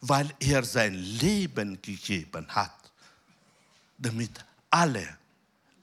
weil 0.00 0.32
er 0.38 0.62
sein 0.62 0.94
Leben 0.94 1.80
gegeben 1.80 2.46
hat, 2.48 2.92
damit 3.98 4.44
alle 4.70 5.18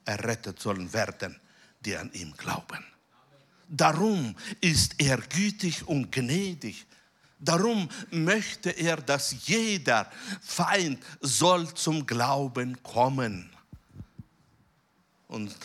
errettet 0.04 0.60
sollen 0.60 0.92
werden, 0.92 1.38
die 1.84 1.96
an 1.96 2.12
ihm 2.12 2.32
glauben. 2.36 2.84
Darum 3.68 4.34
ist 4.60 4.94
er 4.98 5.18
gütig 5.18 5.86
und 5.86 6.10
gnädig. 6.10 6.86
Darum 7.38 7.88
möchte 8.10 8.70
er, 8.70 8.96
dass 8.96 9.46
jeder 9.46 10.10
Feind 10.42 11.02
soll 11.20 11.72
zum 11.74 12.04
Glauben 12.04 12.82
kommen. 12.82 13.50
Und 15.28 15.56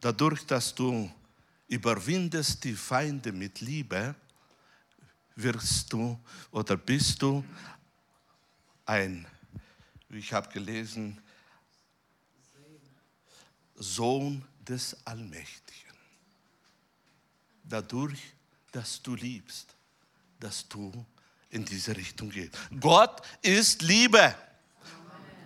dadurch, 0.00 0.46
dass 0.46 0.74
du 0.74 1.10
überwindest 1.68 2.64
die 2.64 2.74
Feinde 2.74 3.32
mit 3.32 3.60
Liebe, 3.60 4.14
wirst 5.36 5.92
du 5.92 6.18
oder 6.50 6.76
bist 6.76 7.22
du 7.22 7.44
ein, 8.86 9.26
wie 10.08 10.18
ich 10.18 10.32
habe 10.32 10.48
gelesen, 10.48 11.20
Sohn 13.76 14.44
des 14.58 14.96
Allmächtigen. 15.06 15.94
Dadurch, 17.62 18.18
dass 18.72 19.00
du 19.02 19.14
liebst, 19.14 19.76
dass 20.40 20.66
du 20.68 21.06
in 21.50 21.64
diese 21.64 21.96
Richtung 21.96 22.30
gehst. 22.30 22.58
Gott 22.80 23.22
ist 23.42 23.82
Liebe. 23.82 24.34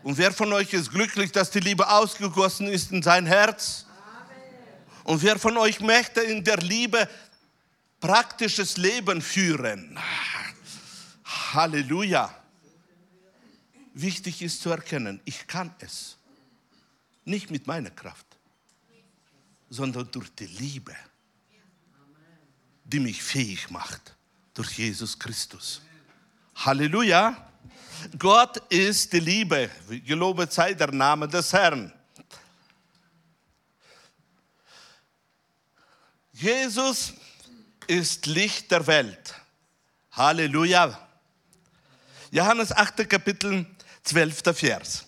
Und 0.03 0.19
wer 0.19 0.33
von 0.33 0.53
euch 0.53 0.73
ist 0.73 0.91
glücklich, 0.91 1.31
dass 1.31 1.51
die 1.51 1.61
Liebe 1.61 1.89
ausgegossen 1.89 2.67
ist 2.69 2.91
in 2.91 3.03
sein 3.03 3.27
Herz? 3.27 3.87
Und 5.05 5.23
wer 5.23 5.39
von 5.39 5.57
euch 5.57 5.81
möchte 5.81 6.21
in 6.21 6.45
der 6.45 6.59
Liebe 6.59 7.09
praktisches 8.01 8.77
Leben 8.77 9.21
führen? 9.21 9.99
Halleluja. 11.25 12.35
Wichtig 13.95 14.43
ist 14.43 14.63
zu 14.63 14.71
erkennen, 14.71 15.21
ich 15.25 15.47
kann 15.47 15.75
es. 15.81 16.17
Nicht 17.25 17.51
mit 17.51 17.67
meiner 17.67 17.91
Kraft, 17.91 18.27
sondern 19.69 20.11
durch 20.11 20.35
die 20.35 20.47
Liebe, 20.47 20.95
die 22.85 23.01
mich 23.01 23.23
fähig 23.23 23.71
macht, 23.71 24.17
durch 24.55 24.79
Jesus 24.79 25.19
Christus. 25.19 25.83
Halleluja. 26.57 27.49
Gott 28.19 28.57
ist 28.73 29.13
die 29.13 29.21
Liebe. 29.21 29.71
Gelobet 30.05 30.53
sei 30.53 30.75
der 30.75 30.91
Name 30.91 31.29
des 31.29 31.53
Herrn. 31.53 31.93
Jesus 36.33 37.13
ist 37.87 38.27
Licht 38.27 38.71
der 38.71 38.87
Welt. 38.87 39.35
Halleluja. 40.13 40.99
Johannes 42.31 42.73
8. 42.73 43.09
Kapitel 43.09 43.67
12. 44.03 44.43
Vers. 44.55 45.07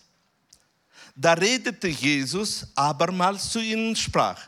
Da 1.15 1.33
redete 1.33 1.87
Jesus 1.87 2.67
abermals 2.75 3.49
zu 3.49 3.59
ihnen 3.59 3.95
sprach, 3.95 4.39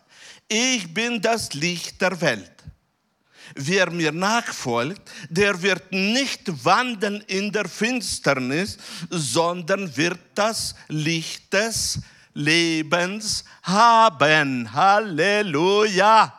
ich 0.48 0.94
bin 0.94 1.22
das 1.22 1.54
Licht 1.54 2.02
der 2.02 2.20
Welt. 2.22 2.52
Wer 3.56 3.90
mir 3.90 4.12
nachfolgt, 4.12 5.02
der 5.30 5.62
wird 5.62 5.92
nicht 5.92 6.64
wandeln 6.66 7.22
in 7.28 7.52
der 7.52 7.68
Finsternis, 7.68 8.78
sondern 9.10 9.96
wird 9.96 10.20
das 10.36 10.76
Licht 10.90 11.52
des 11.54 12.00
Lebens 12.34 13.46
haben. 13.64 14.72
Halleluja. 14.72 16.34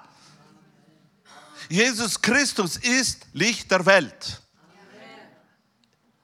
Jesus 1.69 2.21
Christus 2.21 2.77
ist 2.77 3.27
Licht 3.33 3.71
der 3.71 3.85
Welt. 3.85 4.43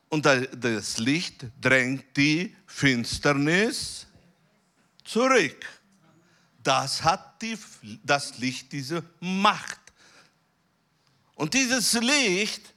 Und 0.09 0.25
das 0.25 0.99
Licht 0.99 1.47
drängt 1.61 2.17
die 2.17 2.57
Finsternis 2.67 4.07
zurück. 5.05 5.67
Das 6.63 7.03
hat 7.03 7.43
die, 7.43 7.59
das 8.03 8.39
Licht 8.39 8.73
diese 8.73 9.03
Macht. 9.21 9.81
Und 11.35 11.53
dieses 11.53 11.93
Licht 11.95 12.73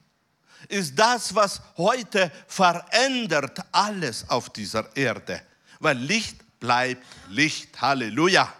ist 0.67 0.97
das, 0.97 1.33
was 1.33 1.61
heute 1.77 2.31
verändert 2.47 3.59
alles 3.71 4.27
auf 4.29 4.49
dieser 4.49 4.93
Erde. 4.95 5.41
Weil 5.79 5.97
Licht 5.97 6.59
bleibt 6.59 7.05
Licht. 7.29 7.79
Halleluja. 7.79 8.51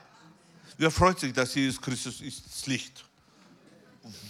Wer 0.77 0.91
freut 0.91 1.19
sich, 1.19 1.33
dass 1.33 1.55
Jesus 1.55 1.81
Christus 1.81 2.21
ist 2.21 2.45
das 2.45 2.67
Licht? 2.67 3.06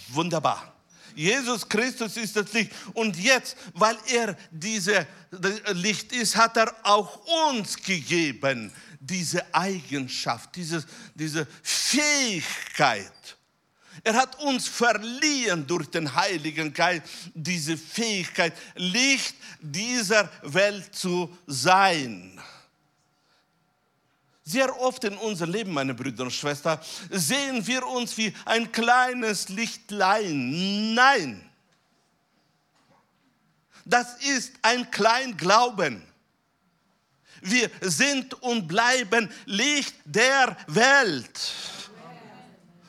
Wunderbar. 0.09 0.73
Jesus 1.15 1.67
Christus 1.67 2.15
ist 2.15 2.35
das 2.35 2.53
Licht. 2.53 2.71
Und 2.93 3.17
jetzt, 3.17 3.57
weil 3.73 3.97
er 4.07 4.37
dieses 4.51 5.05
Licht 5.73 6.11
ist, 6.11 6.35
hat 6.35 6.55
er 6.57 6.73
auch 6.83 7.25
uns 7.49 7.75
gegeben, 7.75 8.71
diese 8.99 9.43
Eigenschaft, 9.53 10.55
diese, 10.55 10.85
diese 11.15 11.47
Fähigkeit. 11.63 13.37
Er 14.03 14.13
hat 14.13 14.39
uns 14.39 14.67
verliehen 14.67 15.65
durch 15.65 15.89
den 15.89 16.13
Heiligen 16.13 16.71
Geist 16.71 17.03
diese 17.33 17.77
Fähigkeit, 17.77 18.53
Licht 18.75 19.35
dieser 19.59 20.29
Welt 20.43 20.93
zu 20.93 21.35
sein. 21.47 22.39
Sehr 24.47 24.79
oft 24.79 25.03
in 25.03 25.17
unserem 25.17 25.51
Leben, 25.51 25.73
meine 25.73 25.93
Brüder 25.93 26.23
und 26.23 26.31
Schwestern, 26.31 26.79
sehen 27.09 27.67
wir 27.67 27.85
uns 27.85 28.17
wie 28.17 28.33
ein 28.45 28.71
kleines 28.71 29.49
Lichtlein. 29.49 30.93
Nein, 30.93 31.49
das 33.83 34.15
ist 34.23 34.53
ein 34.61 34.89
Kleinglauben. 34.89 36.01
Wir 37.41 37.69
sind 37.81 38.41
und 38.41 38.69
bleiben 38.69 39.29
Licht 39.45 39.95
der 40.05 40.55
Welt. 40.67 41.51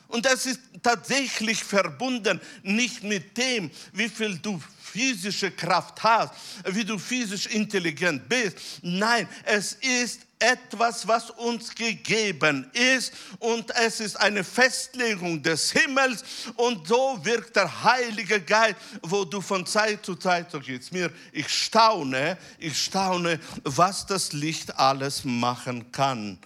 Und 0.07 0.25
das 0.25 0.45
ist 0.45 0.61
tatsächlich 0.81 1.61
verbunden 1.61 2.39
nicht 2.63 3.03
mit 3.03 3.37
dem, 3.37 3.69
wie 3.91 4.07
viel 4.07 4.37
du 4.37 4.61
physische 4.81 5.51
Kraft 5.51 6.01
hast, 6.03 6.33
wie 6.67 6.85
du 6.85 6.97
physisch 6.97 7.47
intelligent 7.47 8.29
bist. 8.29 8.57
Nein, 8.81 9.27
es 9.43 9.73
ist 9.73 10.21
etwas, 10.39 11.05
was 11.05 11.29
uns 11.31 11.75
gegeben 11.75 12.71
ist 12.73 13.13
und 13.39 13.69
es 13.75 13.99
ist 13.99 14.15
eine 14.15 14.43
Festlegung 14.43 15.43
des 15.43 15.71
Himmels 15.71 16.23
und 16.55 16.87
so 16.87 17.19
wirkt 17.23 17.57
der 17.57 17.83
Heilige 17.83 18.39
Geist, 18.41 18.77
wo 19.01 19.25
du 19.25 19.41
von 19.41 19.65
Zeit 19.65 20.05
zu 20.05 20.15
Zeit, 20.15 20.49
so 20.49 20.61
geht 20.61 20.81
es 20.81 20.91
mir, 20.91 21.11
ich 21.33 21.49
staune, 21.49 22.37
ich 22.57 22.81
staune, 22.81 23.37
was 23.63 24.05
das 24.05 24.31
Licht 24.31 24.77
alles 24.79 25.25
machen 25.25 25.91
kann. 25.91 26.39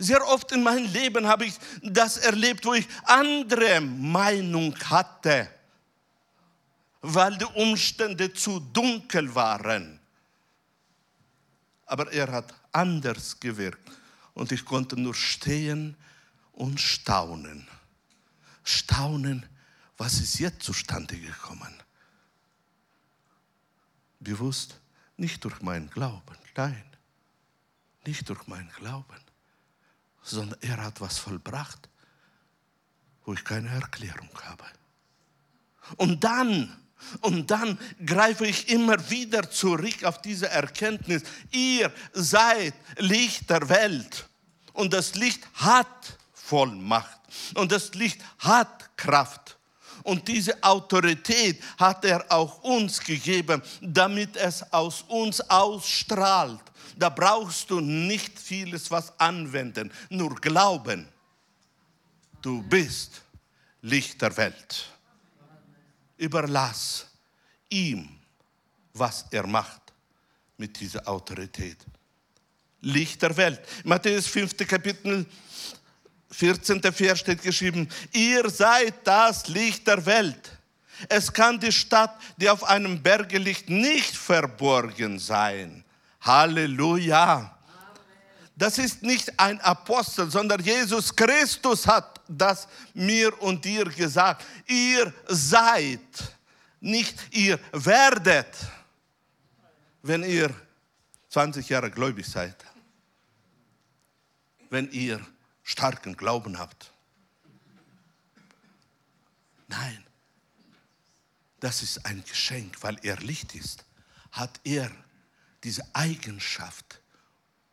Sehr 0.00 0.26
oft 0.26 0.50
in 0.50 0.64
meinem 0.64 0.92
Leben 0.92 1.28
habe 1.28 1.44
ich 1.44 1.54
das 1.82 2.16
erlebt, 2.16 2.64
wo 2.64 2.74
ich 2.74 2.88
andere 3.04 3.80
Meinung 3.80 4.74
hatte, 4.84 5.48
weil 7.02 7.36
die 7.38 7.44
Umstände 7.44 8.32
zu 8.32 8.58
dunkel 8.58 9.32
waren. 9.34 9.99
Aber 11.90 12.12
er 12.12 12.30
hat 12.30 12.54
anders 12.72 13.40
gewirkt 13.40 13.90
und 14.34 14.52
ich 14.52 14.64
konnte 14.64 14.98
nur 14.98 15.14
stehen 15.14 15.96
und 16.52 16.80
staunen. 16.80 17.66
Staunen, 18.62 19.44
was 19.96 20.20
ist 20.20 20.38
jetzt 20.38 20.62
zustande 20.62 21.18
gekommen? 21.18 21.74
Bewusst, 24.20 24.78
nicht 25.16 25.44
durch 25.44 25.60
meinen 25.62 25.90
Glauben, 25.90 26.36
nein, 26.56 26.84
nicht 28.04 28.28
durch 28.28 28.46
meinen 28.46 28.70
Glauben 28.70 29.20
sondern 30.22 30.60
er 30.60 30.82
hat 30.82 31.00
was 31.00 31.18
vollbracht, 31.18 31.88
wo 33.24 33.32
ich 33.32 33.44
keine 33.44 33.68
Erklärung 33.68 34.30
habe. 34.44 34.64
Und 35.96 36.22
dann, 36.24 36.76
und 37.20 37.50
dann 37.50 37.78
greife 38.04 38.46
ich 38.46 38.68
immer 38.68 39.10
wieder 39.10 39.50
zurück 39.50 40.04
auf 40.04 40.20
diese 40.20 40.48
Erkenntnis. 40.48 41.22
Ihr 41.50 41.92
seid 42.12 42.74
Licht 42.98 43.48
der 43.50 43.68
Welt 43.68 44.26
und 44.72 44.92
das 44.92 45.14
Licht 45.14 45.46
hat 45.54 46.18
Vollmacht 46.32 47.20
und 47.54 47.72
das 47.72 47.94
Licht 47.94 48.20
hat 48.38 48.96
Kraft. 48.96 49.56
Und 50.02 50.28
diese 50.28 50.62
Autorität 50.62 51.62
hat 51.78 52.04
er 52.04 52.24
auch 52.30 52.62
uns 52.62 53.00
gegeben, 53.00 53.62
damit 53.82 54.36
es 54.36 54.72
aus 54.72 55.02
uns 55.08 55.40
ausstrahlt. 55.40 56.62
Da 56.96 57.08
brauchst 57.08 57.70
du 57.70 57.80
nicht 57.80 58.38
vieles 58.38 58.90
was 58.90 59.18
anwenden, 59.18 59.92
nur 60.08 60.34
glauben. 60.36 61.06
Du 62.42 62.62
bist 62.62 63.22
Licht 63.82 64.20
der 64.22 64.36
Welt. 64.36 64.89
Überlass 66.20 67.06
ihm, 67.70 68.06
was 68.92 69.24
er 69.30 69.46
macht 69.46 69.80
mit 70.58 70.78
dieser 70.78 71.08
Autorität. 71.08 71.78
Licht 72.82 73.22
der 73.22 73.34
Welt. 73.38 73.60
Matthäus 73.84 74.26
5. 74.26 74.54
Kapitel 74.68 75.24
14. 76.30 76.82
Vers 76.92 77.20
steht 77.20 77.42
geschrieben, 77.42 77.88
ihr 78.12 78.50
seid 78.50 79.06
das 79.06 79.48
Licht 79.48 79.86
der 79.86 80.04
Welt. 80.04 80.58
Es 81.08 81.32
kann 81.32 81.58
die 81.58 81.72
Stadt, 81.72 82.14
die 82.36 82.50
auf 82.50 82.64
einem 82.64 83.02
Berge 83.02 83.38
liegt, 83.38 83.70
nicht 83.70 84.14
verborgen 84.14 85.18
sein. 85.18 85.84
Halleluja. 86.20 87.56
Das 88.60 88.76
ist 88.76 89.02
nicht 89.02 89.40
ein 89.40 89.58
Apostel, 89.62 90.30
sondern 90.30 90.62
Jesus 90.62 91.16
Christus 91.16 91.86
hat 91.86 92.20
das 92.28 92.68
mir 92.92 93.40
und 93.40 93.64
dir 93.64 93.86
gesagt. 93.86 94.44
Ihr 94.66 95.14
seid, 95.28 95.98
nicht 96.78 97.16
ihr 97.34 97.58
werdet, 97.72 98.54
wenn 100.02 100.22
ihr 100.24 100.54
20 101.30 101.70
Jahre 101.70 101.90
gläubig 101.90 102.26
seid. 102.26 102.54
Wenn 104.68 104.90
ihr 104.90 105.26
starken 105.62 106.14
Glauben 106.14 106.58
habt. 106.58 106.92
Nein, 109.68 110.04
das 111.60 111.82
ist 111.82 112.04
ein 112.04 112.22
Geschenk, 112.28 112.76
weil 112.82 112.98
er 113.04 113.16
Licht 113.20 113.54
ist, 113.54 113.86
hat 114.32 114.60
er 114.64 114.90
diese 115.64 115.82
Eigenschaft 115.94 116.99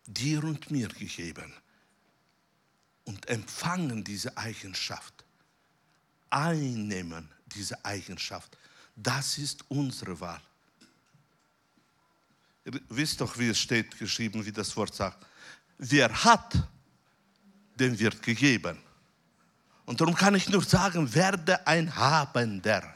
dir 0.08 0.43
und 0.43 0.72
mir 0.72 0.88
gegeben 0.88 1.54
und 3.04 3.28
empfangen 3.30 4.04
diese 4.04 4.36
Eigenschaft, 4.38 5.26
einnehmen 6.30 7.30
diese 7.46 7.84
Eigenschaft. 7.86 8.58
Das 8.96 9.38
ist 9.38 9.63
unsere 9.70 10.20
Wahl. 10.20 10.41
Ihr 12.65 12.82
wisst 12.89 13.22
doch, 13.22 13.38
wie 13.38 13.50
es 13.50 13.60
steht 13.60 13.98
geschrieben, 13.98 14.46
wie 14.46 14.52
das 14.52 14.76
Wort 14.76 14.93
sagt. 14.93 15.26
Wer 15.78 16.24
hat, 16.24 16.56
dem 17.76 17.98
wird 17.98 18.22
gegeben. 18.22 18.78
Und 19.86 20.02
darum 20.02 20.15
kann 20.15 20.36
ich 20.36 20.50
nur 20.50 20.63
sagen, 20.63 21.13
werde 21.13 21.65
ein 21.65 21.96
Habender, 21.96 22.93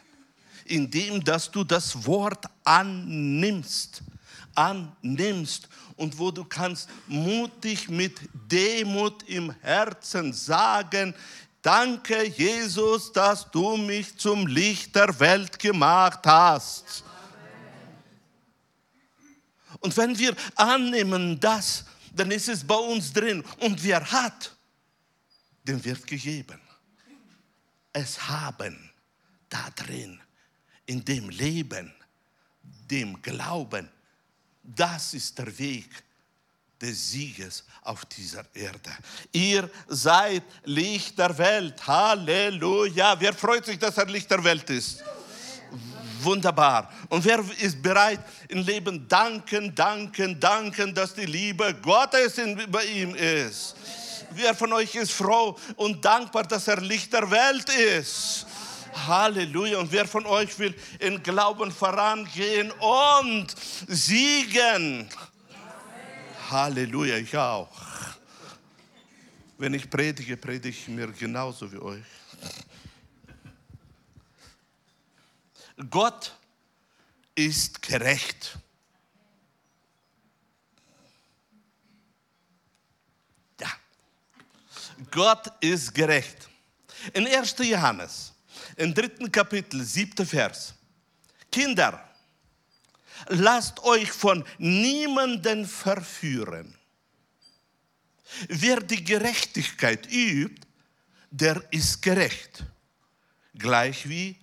indem 0.65 1.24
dass 1.24 1.50
du 1.50 1.63
das 1.63 2.06
Wort 2.06 2.45
annimmst, 2.65 4.04
annimmst 4.55 5.67
und 5.95 6.17
wo 6.17 6.31
du 6.31 6.43
kannst 6.43 6.89
mutig 7.07 7.89
mit 7.89 8.19
Demut 8.33 9.23
im 9.23 9.51
Herzen 9.61 10.33
sagen, 10.33 11.13
danke 11.61 12.27
Jesus, 12.27 13.11
dass 13.11 13.49
du 13.51 13.77
mich 13.77 14.17
zum 14.17 14.47
Licht 14.47 14.95
der 14.95 15.19
Welt 15.19 15.59
gemacht 15.59 16.19
hast. 16.25 17.03
Und 19.79 19.95
wenn 19.97 20.17
wir 20.17 20.35
annehmen 20.55 21.39
das, 21.39 21.85
dann 22.13 22.31
ist 22.31 22.49
es 22.49 22.63
bei 22.63 22.75
uns 22.75 23.13
drin. 23.13 23.43
Und 23.59 23.83
wer 23.83 24.11
hat, 24.11 24.55
dem 25.63 25.83
wird 25.83 26.05
gegeben. 26.05 26.59
Es 27.93 28.27
haben 28.27 28.91
da 29.49 29.69
drin, 29.75 30.19
in 30.85 31.03
dem 31.03 31.29
Leben, 31.29 31.93
dem 32.63 33.21
Glauben, 33.21 33.89
das 34.63 35.13
ist 35.13 35.38
der 35.38 35.58
Weg 35.58 35.89
des 36.82 37.12
Sieges 37.12 37.63
auf 37.84 38.06
dieser 38.06 38.43
Erde. 38.54 38.91
Ihr 39.32 39.69
seid 39.88 40.43
Licht 40.63 41.17
der 41.17 41.38
Welt. 41.38 41.86
Halleluja. 41.86 43.19
Wer 43.19 43.34
freut 43.34 43.65
sich, 43.65 43.78
dass 43.78 43.97
er 43.97 44.08
Licht 44.08 44.30
der 44.30 44.43
Welt 44.43 44.69
ist? 44.69 45.04
Wunderbar. 46.21 46.91
Und 47.10 47.24
wer 47.26 47.43
ist 47.60 47.82
bereit, 47.82 48.19
im 48.47 48.63
Leben 48.63 49.08
danken, 49.08 49.74
danken, 49.74 50.39
danken, 50.39 50.93
dass 50.93 51.13
die 51.13 51.26
Liebe 51.26 51.74
Gottes 51.82 52.38
in, 52.38 52.60
bei 52.69 52.86
ihm 52.86 53.15
ist? 53.15 53.76
Wer 54.32 54.56
von 54.56 54.71
euch 54.74 54.95
ist 54.95 55.12
froh 55.12 55.58
und 55.76 56.04
dankbar, 56.04 56.43
dass 56.43 56.67
er 56.67 56.80
Licht 56.80 57.12
der 57.12 57.30
Welt 57.30 57.69
ist? 57.69 58.45
Halleluja. 58.93 59.80
Und 59.80 59.91
wer 59.91 60.08
von 60.08 60.25
euch 60.25 60.58
will 60.60 60.75
in 60.99 61.21
Glauben 61.23 61.71
vorangehen 61.71 62.71
und 62.71 63.47
siegen? 63.88 65.10
Halleluja, 66.49 67.17
ich 67.17 67.36
auch. 67.38 67.69
Wenn 69.58 69.73
ich 69.73 69.89
predige, 69.89 70.38
predige 70.38 70.69
ich 70.69 70.88
mir 70.88 71.08
genauso 71.08 71.71
wie 71.71 71.77
euch. 71.77 72.04
Gott 75.89 76.36
ist 77.36 77.82
gerecht. 77.82 78.58
Ja, 83.60 83.71
Gott 85.10 85.51
ist 85.62 85.93
gerecht. 85.93 86.49
In 87.13 87.27
1. 87.27 87.56
Johannes, 87.60 88.31
im 88.82 88.96
dritten 88.96 89.32
Kapitel, 89.32 89.84
siebter 89.84 90.26
Vers. 90.26 90.74
Kinder, 91.52 92.04
lasst 93.28 93.80
euch 93.84 94.12
von 94.12 94.44
niemanden 94.58 95.67
verführen. 95.67 96.76
Wer 98.48 98.80
die 98.80 99.04
Gerechtigkeit 99.04 100.12
übt, 100.12 100.65
der 101.30 101.62
ist 101.72 102.02
gerecht, 102.02 102.65
gleich 103.54 104.10
wie 104.10 104.36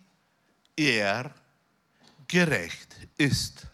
er 0.77 1.35
gerecht 2.29 2.95
ist. 3.17 3.67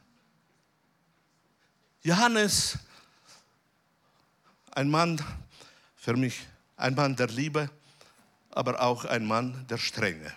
Johannes, 2.03 2.79
ein 4.71 4.89
Mann, 4.89 5.23
für 5.97 6.17
mich 6.17 6.41
ein 6.77 6.95
Mann 6.95 7.17
der 7.17 7.29
Liebe, 7.29 7.69
aber 8.51 8.81
auch 8.81 9.05
ein 9.05 9.27
Mann 9.27 9.67
der 9.69 9.79
Strenge. 9.79 10.33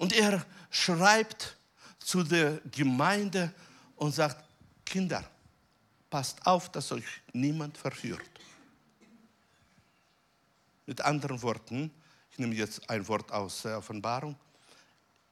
Und 0.00 0.14
er 0.14 0.46
schreibt 0.70 1.58
zu 1.98 2.22
der 2.22 2.58
Gemeinde 2.70 3.52
und 3.96 4.14
sagt, 4.14 4.42
Kinder, 4.82 5.22
passt 6.08 6.46
auf, 6.46 6.72
dass 6.72 6.90
euch 6.92 7.04
niemand 7.34 7.76
verführt. 7.76 8.30
Mit 10.86 11.02
anderen 11.02 11.42
Worten, 11.42 11.90
ich 12.32 12.38
nehme 12.38 12.54
jetzt 12.54 12.88
ein 12.88 13.06
Wort 13.08 13.30
aus 13.30 13.60
der 13.60 13.76
Offenbarung, 13.76 14.36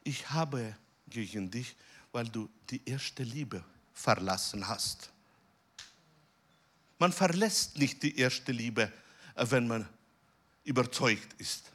ich 0.04 0.28
habe 0.28 0.76
gegen 1.08 1.50
dich, 1.50 1.74
weil 2.12 2.28
du 2.28 2.46
die 2.68 2.82
erste 2.84 3.22
Liebe 3.22 3.64
verlassen 3.94 4.68
hast. 4.68 5.08
Man 6.98 7.10
verlässt 7.10 7.78
nicht 7.78 8.02
die 8.02 8.18
erste 8.18 8.52
Liebe, 8.52 8.92
wenn 9.34 9.66
man 9.66 9.88
überzeugt 10.64 11.40
ist. 11.40 11.72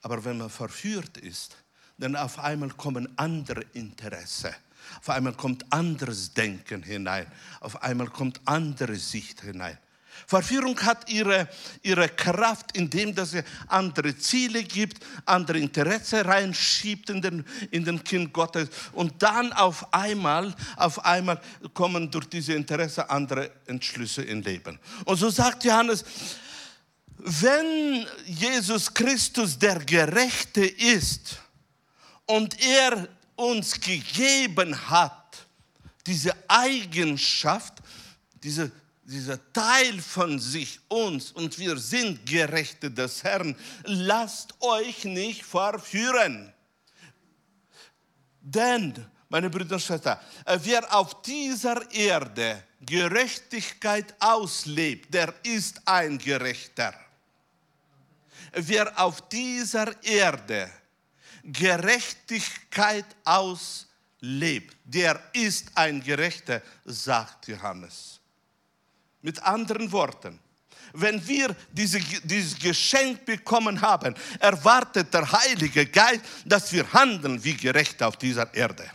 Aber 0.00 0.24
wenn 0.24 0.38
man 0.38 0.48
verführt 0.48 1.18
ist, 1.18 1.58
dann 1.98 2.16
auf 2.16 2.38
einmal 2.38 2.70
kommen 2.70 3.08
andere 3.16 3.62
Interesse. 3.72 4.54
Auf 5.00 5.10
einmal 5.10 5.32
kommt 5.32 5.64
anderes 5.72 6.34
Denken 6.34 6.82
hinein. 6.82 7.26
Auf 7.60 7.82
einmal 7.82 8.08
kommt 8.08 8.40
andere 8.44 8.96
Sicht 8.96 9.40
hinein. 9.42 9.78
Verführung 10.26 10.78
hat 10.80 11.10
ihre, 11.10 11.48
ihre 11.82 12.08
Kraft, 12.08 12.76
indem 12.76 13.14
dass 13.14 13.32
sie 13.32 13.42
andere 13.66 14.16
Ziele 14.16 14.62
gibt, 14.62 15.04
andere 15.26 15.58
Interesse 15.58 16.24
reinschiebt 16.24 17.10
in 17.10 17.20
den, 17.20 17.44
in 17.70 17.84
den 17.84 18.02
Kind 18.04 18.32
Gottes. 18.32 18.68
Und 18.92 19.22
dann 19.22 19.52
auf 19.52 19.92
einmal, 19.92 20.54
auf 20.76 21.04
einmal 21.04 21.40
kommen 21.74 22.10
durch 22.10 22.26
diese 22.26 22.54
Interesse 22.54 23.10
andere 23.10 23.50
Entschlüsse 23.66 24.22
im 24.22 24.40
Leben. 24.40 24.78
Und 25.04 25.16
so 25.16 25.30
sagt 25.30 25.64
Johannes, 25.64 26.04
wenn 27.18 28.06
Jesus 28.26 28.92
Christus 28.92 29.58
der 29.58 29.78
Gerechte 29.80 30.64
ist 30.64 31.38
und 32.26 32.60
er 32.60 33.08
uns 33.36 33.80
gegeben 33.80 34.88
hat, 34.88 35.46
diese 36.06 36.34
Eigenschaft, 36.48 37.74
diese, 38.42 38.70
dieser 39.04 39.40
Teil 39.52 40.00
von 40.00 40.38
sich 40.38 40.80
uns 40.88 41.32
und 41.32 41.58
wir 41.58 41.76
sind 41.78 42.26
Gerechte 42.26 42.90
des 42.90 43.24
Herrn, 43.24 43.56
lasst 43.84 44.54
euch 44.60 45.04
nicht 45.04 45.44
verführen. 45.44 46.52
Denn, 48.40 48.94
meine 49.28 49.48
Brüder 49.48 49.76
und 49.76 49.80
Schwestern, 49.80 50.18
wer 50.62 50.94
auf 50.94 51.22
dieser 51.22 51.90
Erde 51.90 52.62
Gerechtigkeit 52.80 54.14
auslebt, 54.20 55.12
der 55.12 55.34
ist 55.42 55.80
ein 55.86 56.18
Gerechter. 56.18 56.94
Wer 58.52 58.98
auf 59.00 59.26
dieser 59.28 60.02
Erde 60.04 60.70
Gerechtigkeit 61.44 63.04
auslebt, 63.24 64.76
der 64.84 65.20
ist 65.32 65.70
ein 65.74 66.02
Gerechter, 66.02 66.62
sagt 66.84 67.48
Johannes. 67.48 68.20
Mit 69.20 69.42
anderen 69.42 69.90
Worten, 69.92 70.38
wenn 70.94 71.26
wir 71.26 71.54
diese, 71.72 71.98
dieses 72.22 72.58
Geschenk 72.58 73.24
bekommen 73.24 73.80
haben, 73.80 74.14
erwartet 74.38 75.12
der 75.12 75.30
Heilige 75.30 75.86
Geist, 75.86 76.22
dass 76.44 76.72
wir 76.72 76.90
handeln 76.92 77.42
wie 77.42 77.54
Gerechte 77.54 78.06
auf 78.06 78.16
dieser 78.16 78.52
Erde. 78.54 78.90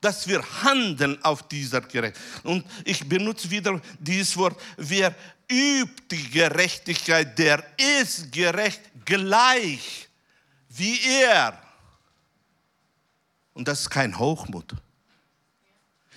Dass 0.00 0.26
wir 0.26 0.42
handeln 0.62 1.22
auf 1.24 1.46
dieser 1.48 1.80
Gerechtigkeit. 1.80 2.44
Und 2.44 2.66
ich 2.84 3.08
benutze 3.08 3.48
wieder 3.48 3.80
dieses 4.00 4.36
Wort, 4.36 4.60
wer 4.76 5.14
übt 5.50 6.10
die 6.10 6.30
Gerechtigkeit, 6.30 7.38
der 7.38 7.64
ist 7.76 8.30
gerecht 8.32 8.80
gleich 9.04 10.08
wie 10.68 11.00
er. 11.22 11.60
Und 13.52 13.68
das 13.68 13.80
ist 13.80 13.90
kein 13.90 14.18
Hochmut. 14.18 14.74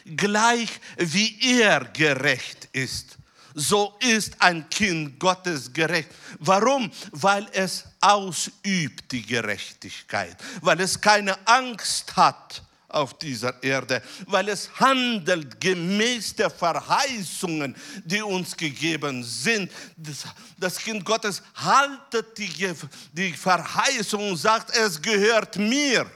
Gleich 0.06 0.80
wie 0.98 1.60
er 1.60 1.86
gerecht 1.86 2.70
ist, 2.72 3.18
so 3.54 3.98
ist 4.00 4.40
ein 4.40 4.70
Kind 4.70 5.20
Gottes 5.20 5.74
gerecht. 5.74 6.10
Warum? 6.40 6.92
Weil 7.12 7.48
es 7.52 7.86
ausübt 8.00 9.12
die 9.12 9.26
Gerechtigkeit, 9.26 10.38
weil 10.62 10.80
es 10.80 11.00
keine 11.02 11.36
Angst 11.48 12.16
hat 12.16 12.64
auf 12.90 13.18
dieser 13.18 13.62
Erde, 13.62 14.02
weil 14.28 14.48
es 14.50 14.70
handelt 14.80 15.60
gemäß 15.60 16.36
der 16.36 16.50
Verheißungen, 16.50 17.76
die 18.06 18.22
uns 18.22 18.56
gegeben 18.56 19.24
sind. 19.24 19.72
Das, 19.98 20.24
das 20.58 20.78
Kind 20.78 21.04
Gottes 21.04 21.42
haltet 21.56 22.38
die, 22.38 22.74
die 23.12 23.34
Verheißung 23.34 24.32
und 24.32 24.38
sagt, 24.38 24.76
es 24.76 25.02
gehört 25.02 25.58
mir. 25.58 26.10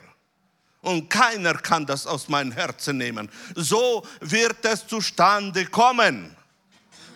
Und 0.82 1.10
keiner 1.10 1.54
kann 1.56 1.86
das 1.86 2.08
aus 2.08 2.28
meinem 2.28 2.52
Herzen 2.52 2.98
nehmen. 2.98 3.30
So 3.56 4.06
wird 4.20 4.66
es 4.66 4.88
zustande 4.88 5.66
kommen. 5.68 6.36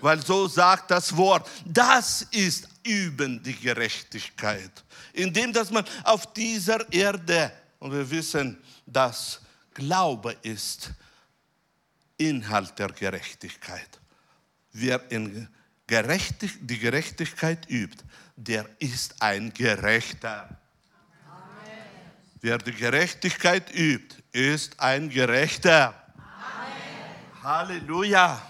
Weil 0.02 0.24
so 0.24 0.48
sagt 0.48 0.92
das 0.92 1.16
Wort. 1.16 1.50
Das 1.66 2.28
ist 2.32 2.68
üben 2.84 3.42
die 3.42 3.56
Gerechtigkeit. 3.56 4.72
Indem, 5.14 5.52
dass 5.52 5.72
man 5.72 5.84
auf 6.04 6.32
dieser 6.34 6.92
Erde, 6.94 7.52
und 7.80 7.92
wir 7.92 8.08
wissen, 8.12 8.62
dass 8.86 9.42
Glaube 9.76 10.36
ist 10.42 10.90
Inhalt 12.18 12.80
der 12.80 12.88
Gerechtigkeit. 12.88 14.00
Wer 14.72 15.12
in 15.12 15.48
Gerechtig, 15.88 16.58
die 16.62 16.80
Gerechtigkeit 16.80 17.70
übt, 17.70 18.04
der 18.36 18.66
ist 18.80 19.22
ein 19.22 19.54
Gerechter. 19.54 20.50
Amen. 21.30 21.78
Wer 22.42 22.58
die 22.58 22.72
Gerechtigkeit 22.72 23.72
übt, 23.72 24.16
ist 24.32 24.80
ein 24.80 25.10
Gerechter. 25.10 25.94
Amen. 26.18 27.44
Halleluja. 27.44 28.42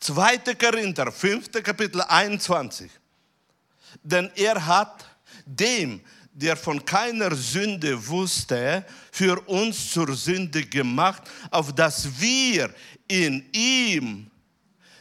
2. 0.00 0.38
Korinther, 0.56 1.12
5. 1.12 1.52
Kapitel 1.62 2.02
21. 2.02 2.90
Denn 4.02 4.28
er 4.34 4.66
hat 4.66 5.06
dem, 5.46 6.00
der 6.34 6.56
von 6.56 6.84
keiner 6.84 7.34
Sünde 7.34 8.06
wusste, 8.06 8.84
für 9.12 9.40
uns 9.48 9.92
zur 9.92 10.14
Sünde 10.14 10.66
gemacht, 10.66 11.22
auf 11.50 11.72
dass 11.72 12.20
wir 12.20 12.74
in 13.06 13.48
ihm 13.52 14.30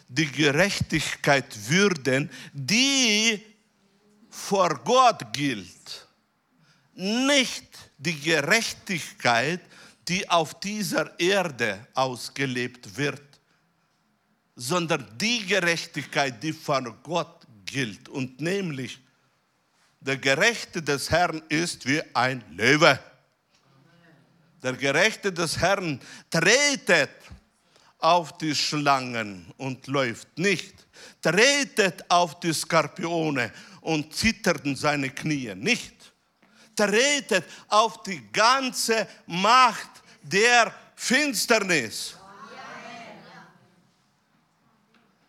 die 0.07 0.31
Gerechtigkeit 0.31 1.57
würden, 1.67 2.29
die 2.53 3.41
vor 4.29 4.79
Gott 4.83 5.33
gilt. 5.33 6.07
Nicht 6.93 7.65
die 7.97 8.19
Gerechtigkeit, 8.19 9.61
die 10.07 10.29
auf 10.29 10.59
dieser 10.59 11.19
Erde 11.19 11.87
ausgelebt 11.95 12.95
wird, 12.95 13.23
sondern 14.55 15.07
die 15.17 15.45
Gerechtigkeit, 15.47 16.41
die 16.43 16.53
von 16.53 16.93
Gott 17.01 17.47
gilt. 17.65 18.07
Und 18.09 18.39
nämlich, 18.39 18.99
der 20.05 20.17
Gerechte 20.17 20.81
des 20.81 21.09
Herrn 21.09 21.41
ist 21.49 21.87
wie 21.87 22.01
ein 22.13 22.43
Löwe. 22.51 22.99
Der 24.61 24.73
Gerechte 24.73 25.31
des 25.31 25.57
Herrn 25.57 25.99
tretet 26.29 27.09
auf 27.99 28.37
die 28.37 28.53
Schlangen 28.53 29.51
und 29.57 29.87
läuft 29.87 30.37
nicht. 30.37 30.87
Tretet 31.21 32.09
auf 32.09 32.39
die 32.39 32.53
Skorpione 32.53 33.51
und 33.81 34.13
zitterten 34.13 34.75
seine 34.75 35.09
Knie 35.09 35.55
nicht. 35.55 36.13
Tretet 36.75 37.45
auf 37.69 38.03
die 38.03 38.29
ganze 38.31 39.07
Macht 39.25 40.03
der 40.21 40.73
Finsternis. 40.95 42.17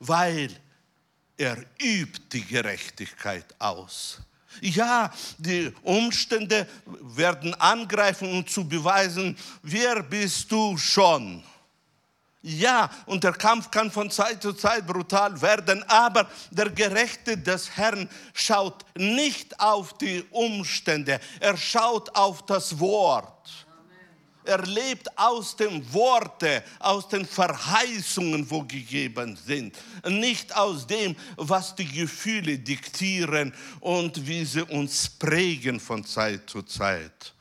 Weil 0.01 0.51
er 1.37 1.65
übt 1.81 2.21
die 2.33 2.45
Gerechtigkeit 2.45 3.55
aus. 3.61 4.21
Ja, 4.61 5.12
die 5.38 5.73
Umstände 5.83 6.67
werden 7.01 7.55
angreifen, 7.55 8.31
um 8.31 8.47
zu 8.47 8.67
beweisen, 8.67 9.37
wer 9.62 10.03
bist 10.03 10.51
du 10.51 10.77
schon. 10.77 11.43
Ja, 12.47 12.90
und 13.07 13.25
der 13.25 13.33
Kampf 13.33 13.71
kann 13.71 13.90
von 13.90 14.11
Zeit 14.11 14.43
zu 14.43 14.53
Zeit 14.53 14.87
brutal 14.87 15.40
werden, 15.40 15.83
aber 15.88 16.29
der 16.51 16.69
Gerechte 16.69 17.38
des 17.38 17.71
Herrn 17.75 18.07
schaut 18.35 18.85
nicht 18.95 19.59
auf 19.59 19.97
die 19.97 20.23
Umstände, 20.31 21.21
er 21.40 21.57
schaut 21.57 22.14
auf 22.14 22.45
das 22.45 22.79
Wort. 22.79 23.63
Er 24.45 24.63
lebt 24.67 25.09
aus 25.19 25.57
den 25.57 25.93
Worten, 25.93 26.63
aus 26.79 27.09
den 27.09 27.25
Verheißungen, 27.25 28.49
wo 28.51 28.63
gegeben 28.63 29.37
sind. 29.37 29.77
Nicht 30.07 30.55
aus 30.55 30.87
dem, 30.87 31.17
was 31.37 31.75
die 31.75 31.87
Gefühle 31.87 32.59
diktieren 32.59 33.55
und 33.81 34.27
wie 34.27 34.45
sie 34.45 34.63
uns 34.63 35.09
prägen 35.09 35.81
von 35.81 36.05
Zeit 36.05 36.49
zu 36.49 36.63
Zeit. 36.63 37.33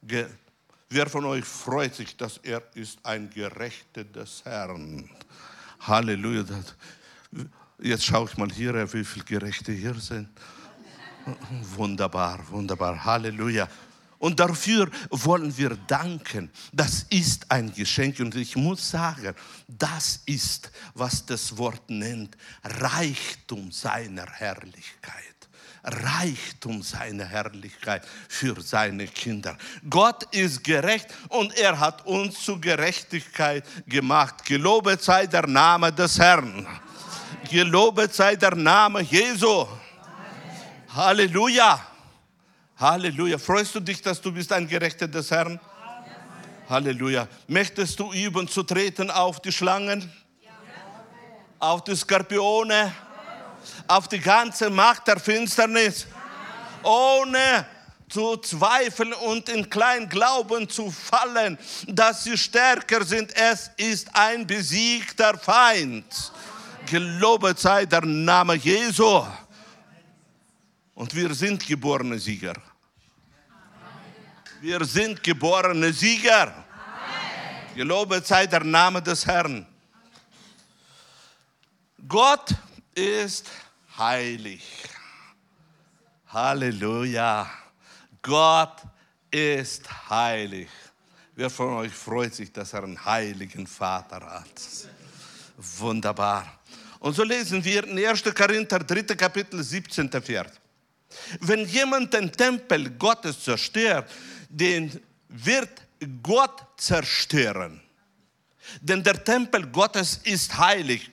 Wer 0.00 1.08
von 1.08 1.24
euch 1.24 1.44
freut 1.44 1.94
sich, 1.94 2.16
dass 2.16 2.38
er 2.38 2.62
ist 2.74 2.98
ein 3.04 3.30
Gerechter 3.30 4.04
des 4.04 4.44
Herrn? 4.44 5.08
Halleluja. 5.80 6.44
Jetzt 7.80 8.04
schaue 8.04 8.28
ich 8.28 8.36
mal 8.36 8.50
hier, 8.50 8.92
wie 8.92 9.04
viele 9.04 9.24
Gerechte 9.24 9.72
hier 9.72 9.94
sind. 9.94 10.28
Wunderbar, 11.76 12.40
wunderbar. 12.50 13.04
Halleluja. 13.04 13.68
Und 14.22 14.38
dafür 14.38 14.88
wollen 15.10 15.56
wir 15.58 15.70
danken. 15.88 16.48
Das 16.72 17.06
ist 17.10 17.50
ein 17.50 17.74
Geschenk. 17.74 18.20
Und 18.20 18.36
ich 18.36 18.54
muss 18.54 18.88
sagen, 18.88 19.34
das 19.66 20.20
ist, 20.26 20.70
was 20.94 21.26
das 21.26 21.58
Wort 21.58 21.90
nennt, 21.90 22.36
Reichtum 22.62 23.72
seiner 23.72 24.26
Herrlichkeit. 24.26 25.34
Reichtum 25.82 26.84
seiner 26.84 27.24
Herrlichkeit 27.24 28.06
für 28.28 28.60
seine 28.60 29.08
Kinder. 29.08 29.58
Gott 29.90 30.32
ist 30.32 30.62
gerecht 30.62 31.08
und 31.28 31.52
er 31.58 31.80
hat 31.80 32.06
uns 32.06 32.44
zu 32.44 32.60
Gerechtigkeit 32.60 33.64
gemacht. 33.88 34.44
Gelobet 34.44 35.02
sei 35.02 35.26
der 35.26 35.48
Name 35.48 35.92
des 35.92 36.16
Herrn. 36.16 36.64
Gelobet 37.50 38.14
sei 38.14 38.36
der 38.36 38.54
Name 38.54 39.00
Jesu. 39.00 39.66
Halleluja. 40.94 41.91
Halleluja. 42.82 43.38
Freust 43.38 43.76
du 43.76 43.80
dich, 43.80 44.02
dass 44.02 44.20
du 44.20 44.32
bist 44.32 44.52
ein 44.52 44.66
Gerechter 44.66 45.06
des 45.06 45.30
Herrn? 45.30 45.60
Halleluja. 46.68 47.28
Möchtest 47.46 48.00
du 48.00 48.12
üben 48.12 48.48
zu 48.48 48.64
treten 48.64 49.08
auf 49.08 49.40
die 49.40 49.52
Schlangen? 49.52 50.12
Auf 51.60 51.84
die 51.84 51.94
Skorpione? 51.94 52.92
Auf 53.86 54.08
die 54.08 54.18
ganze 54.18 54.68
Macht 54.68 55.06
der 55.06 55.20
Finsternis? 55.20 56.08
Ohne 56.82 57.66
zu 58.08 58.36
zweifeln 58.38 59.12
und 59.12 59.48
in 59.48 59.70
Kleinglauben 59.70 60.68
zu 60.68 60.90
fallen, 60.90 61.56
dass 61.86 62.24
sie 62.24 62.36
stärker 62.36 63.04
sind. 63.04 63.32
Es 63.36 63.70
ist 63.76 64.08
ein 64.12 64.44
besiegter 64.44 65.38
Feind. 65.38 66.32
Gelobet 66.90 67.60
sei 67.60 67.86
der 67.86 68.04
Name 68.04 68.54
Jesu. 68.54 69.24
Und 70.96 71.14
wir 71.14 71.32
sind 71.32 71.64
geborene 71.64 72.18
Sieger. 72.18 72.54
Wir 74.62 74.84
sind 74.84 75.20
geborene 75.20 75.92
Sieger. 75.92 76.46
Amen. 76.46 77.74
Gelobet 77.74 78.24
sei 78.24 78.46
der 78.46 78.62
Name 78.62 79.02
des 79.02 79.26
Herrn. 79.26 79.66
Gott 82.06 82.54
ist 82.94 83.50
heilig. 83.98 84.62
Halleluja. 86.28 87.50
Gott 88.22 88.82
ist 89.32 89.82
heilig. 90.08 90.68
Wer 91.34 91.50
von 91.50 91.78
euch 91.78 91.92
freut 91.92 92.32
sich, 92.32 92.52
dass 92.52 92.72
er 92.72 92.84
einen 92.84 93.04
heiligen 93.04 93.66
Vater 93.66 94.20
hat? 94.20 94.62
Wunderbar. 95.56 96.60
Und 97.00 97.16
so 97.16 97.24
lesen 97.24 97.64
wir 97.64 97.82
in 97.82 97.98
1. 97.98 98.22
Korinther 98.32 98.78
3. 98.78 99.02
Kapitel 99.16 99.60
17. 99.60 100.08
Vers. 100.22 100.52
Wenn 101.40 101.66
jemand 101.66 102.14
den 102.14 102.30
Tempel 102.30 102.90
Gottes 102.90 103.42
zerstört, 103.42 104.08
den 104.52 105.02
wird 105.28 105.82
Gott 106.22 106.62
zerstören. 106.76 107.80
Denn 108.80 109.02
der 109.02 109.22
Tempel 109.24 109.66
Gottes 109.66 110.18
ist 110.18 110.56
heilig. 110.56 111.10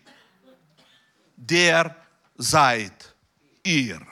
Der 1.35 1.95
seid 2.35 3.15
ihr. 3.63 4.05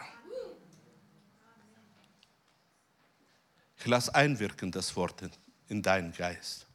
Ich 3.77 3.85
lasse 3.85 4.13
einwirken 4.15 4.71
das 4.71 4.95
Wort 4.95 5.21
in, 5.21 5.31
in 5.67 5.81
deinen 5.81 6.13
Geist. 6.13 6.65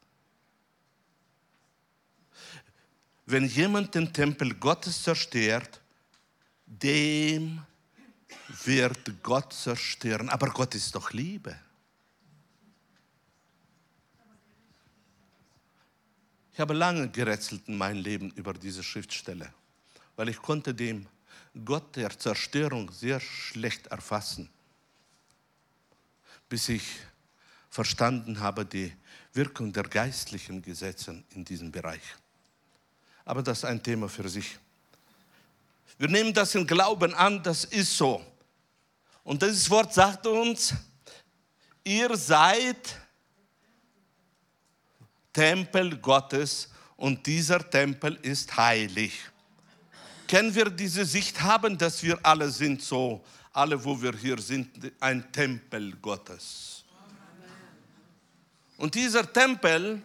Wenn 3.25 3.47
jemand 3.47 3.95
den 3.95 4.13
Tempel 4.13 4.55
Gottes 4.55 5.03
zerstört, 5.03 5.81
dem 6.67 7.63
wird 8.65 9.23
Gott 9.23 9.53
zerstören. 9.53 10.29
Aber 10.29 10.49
Gott 10.49 10.75
ist 10.75 10.95
doch 10.95 11.13
Liebe. 11.13 11.57
Habe 16.63 16.75
lange 16.75 17.09
gerätselt 17.11 17.69
in 17.69 17.77
meinem 17.77 18.03
Leben 18.03 18.31
über 18.31 18.55
diese 18.55 18.83
Schriftstelle, 18.83 19.53
weil 20.17 20.29
ich 20.29 20.41
konnte 20.41 20.73
dem 20.73 21.07
Gott 21.65 21.97
der 21.97 22.17
Zerstörung 22.19 22.91
sehr 22.91 23.21
schlecht 23.21 23.89
erfassen, 23.89 24.49
bis 26.49 26.69
ich 26.69 26.83
verstanden 27.69 28.41
habe 28.41 28.65
die 28.65 28.93
Wirkung 29.35 29.73
der 29.73 29.83
geistlichen 29.83 30.63
Gesetze 30.63 31.23
in 31.35 31.45
diesem 31.45 31.71
Bereich. 31.71 32.03
Aber 33.25 33.43
das 33.43 33.59
ist 33.59 33.65
ein 33.65 33.83
Thema 33.83 34.09
für 34.09 34.29
sich. 34.29 34.59
Wir 35.99 36.09
nehmen 36.09 36.33
das 36.33 36.55
im 36.55 36.67
Glauben 36.67 37.13
an, 37.15 37.43
das 37.43 37.65
ist 37.65 37.97
so. 37.97 38.25
Und 39.25 39.43
dieses 39.43 39.69
Wort 39.69 39.93
sagt 39.93 40.27
uns, 40.27 40.75
ihr 41.85 42.17
seid 42.17 43.02
Tempel 45.33 45.97
Gottes 45.99 46.69
und 46.97 47.27
dieser 47.27 47.69
Tempel 47.69 48.15
ist 48.23 48.57
heilig. 48.57 49.19
Können 50.29 50.55
wir 50.55 50.71
diese 50.71 51.05
Sicht 51.05 51.41
haben, 51.43 51.77
dass 51.77 52.03
wir 52.03 52.19
alle 52.23 52.51
sind 52.51 52.83
so, 52.83 53.25
alle, 53.53 53.83
wo 53.83 54.01
wir 54.01 54.17
hier 54.17 54.39
sind, 54.39 54.93
ein 55.01 55.31
Tempel 55.33 55.97
Gottes. 55.97 56.85
Und 58.77 58.95
dieser 58.95 59.31
Tempel 59.31 60.03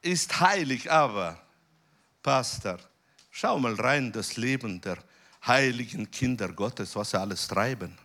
ist 0.00 0.40
heilig, 0.40 0.90
aber, 0.90 1.40
Pastor, 2.22 2.78
schau 3.30 3.58
mal 3.58 3.74
rein 3.74 4.12
das 4.12 4.36
Leben 4.36 4.80
der 4.80 4.98
heiligen 5.46 6.10
Kinder 6.10 6.48
Gottes, 6.52 6.94
was 6.94 7.10
sie 7.10 7.20
alles 7.20 7.48
treiben. 7.48 7.98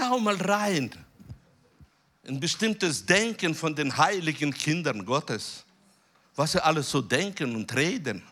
Schau 0.00 0.18
mal 0.18 0.36
rein 0.36 0.90
in 2.22 2.40
bestimmtes 2.40 3.04
Denken 3.04 3.54
von 3.54 3.74
den 3.74 3.94
heiligen 3.94 4.52
Kindern 4.54 5.04
Gottes, 5.04 5.64
was 6.34 6.52
sie 6.52 6.64
alles 6.64 6.90
so 6.90 7.02
denken 7.02 7.54
und 7.54 7.74
reden. 7.74 8.22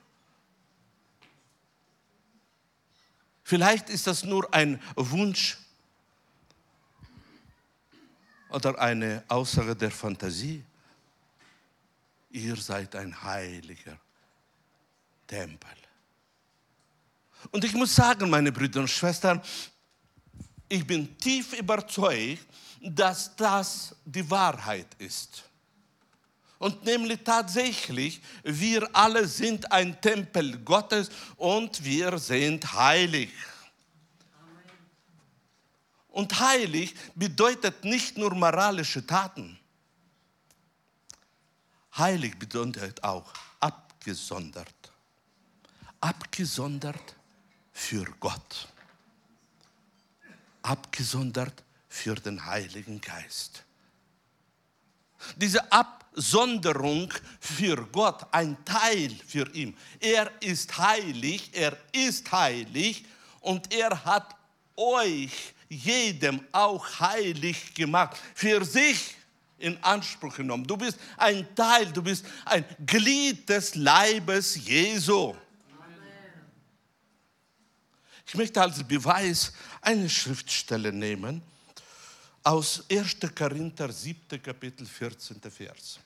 Vielleicht 3.45 3.91
ist 3.91 4.07
das 4.07 4.25
nur 4.25 4.53
ein 4.55 4.81
Wunsch 4.97 5.59
oder 8.49 8.79
eine 8.79 9.23
Aussage 9.29 9.77
der 9.77 9.91
Fantasie 9.91 10.65
ihr 12.31 12.57
seid 12.57 12.95
ein 12.97 13.23
heiliger 13.23 13.99
Tempel. 15.27 15.77
Und 17.51 17.65
ich 17.65 17.75
muss 17.75 17.95
sagen, 17.95 18.29
meine 18.31 18.53
Brüder 18.53 18.81
und 18.81 18.89
Schwestern, 18.89 19.41
ich 20.69 20.87
bin 20.87 21.19
tief 21.19 21.53
überzeugt, 21.55 22.47
dass 22.81 23.35
das 23.35 23.95
die 24.05 24.29
Wahrheit 24.31 24.89
ist. 24.99 25.45
Und 26.59 26.85
nämlich 26.85 27.21
tatsächlich, 27.23 28.21
wir 28.43 28.89
alle 28.95 29.27
sind 29.27 29.71
ein 29.71 30.01
Tempel 30.01 30.59
Gottes 30.59 31.09
und 31.37 31.85
wir 31.85 32.19
sind 32.19 32.73
heilig. 32.73 33.31
Und 36.09 36.39
heilig 36.41 36.95
bedeutet 37.15 37.85
nicht 37.85 38.19
nur 38.19 38.35
moralische 38.35 39.07
Taten. 39.07 39.57
Heilig 41.97 42.37
bedeutet 42.39 43.03
auch 43.05 43.33
abgesondert. 43.61 44.75
Abgesondert 46.01 47.15
für 47.73 48.05
Gott. 48.19 48.69
Abgesondert 50.69 51.65
für 51.89 52.15
den 52.15 52.45
Heiligen 52.45 53.01
Geist. 53.01 53.65
Diese 55.37 55.73
Absonderung 55.73 57.11
für 57.41 57.87
Gott, 57.87 58.27
ein 58.33 58.63
Teil 58.67 59.11
für 59.27 59.49
ihn. 59.55 59.75
Er 59.99 60.31
ist 60.43 60.77
heilig, 60.77 61.51
er 61.55 61.75
ist 61.93 62.31
heilig 62.31 63.07
und 63.41 63.73
er 63.73 64.05
hat 64.05 64.37
euch, 64.77 65.55
jedem 65.71 66.45
auch 66.53 67.01
heilig 67.01 67.73
gemacht, 67.73 68.19
für 68.35 68.63
sich 68.63 69.17
in 69.57 69.83
Anspruch 69.83 70.37
genommen. 70.37 70.67
Du 70.67 70.77
bist 70.77 70.99
ein 71.17 71.47
Teil, 71.55 71.87
du 71.93 72.03
bist 72.03 72.27
ein 72.45 72.65
Glied 72.85 73.49
des 73.49 73.75
Leibes 73.75 74.55
Jesu. 74.67 75.35
Ich 78.29 78.35
möchte 78.35 78.61
als 78.61 78.85
Beweis 78.85 79.55
eine 79.81 80.07
Schriftstelle 80.07 80.93
nehmen 80.93 81.41
aus 82.43 82.85
1. 82.91 83.17
Korinther 83.35 83.91
7. 83.91 84.43
Kapitel 84.43 84.87
14. 84.87 85.41
Vers. 85.51 85.99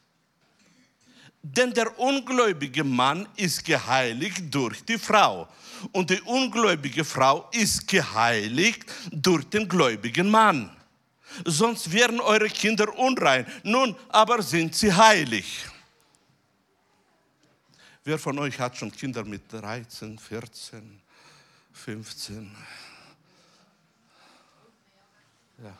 Denn 1.43 1.75
der 1.75 1.99
ungläubige 1.99 2.85
Mann 2.85 3.27
ist 3.35 3.65
geheiligt 3.65 4.43
durch 4.55 4.85
die 4.85 4.99
Frau 4.99 5.49
und 5.91 6.11
die 6.11 6.21
ungläubige 6.21 7.05
Frau 7.05 7.49
ist 7.51 7.89
geheiligt 7.89 8.85
durch 9.11 9.45
den 9.49 9.69
gläubigen 9.69 10.31
Mann. 10.31 10.71
Sonst 11.45 11.91
wären 11.91 12.21
eure 12.21 12.49
Kinder 12.49 12.97
unrein. 12.97 13.45
Nun 13.65 13.97
aber 14.11 14.41
sind 14.43 14.77
sie 14.77 14.93
heilig. 14.93 15.65
Wer 18.05 18.19
von 18.19 18.39
euch 18.39 18.57
hat 18.61 18.77
schon 18.77 18.93
Kinder 18.93 19.25
mit 19.25 19.53
13, 19.53 20.21
14, 20.21 21.02
15? 21.83 22.49
Ja. 25.65 25.77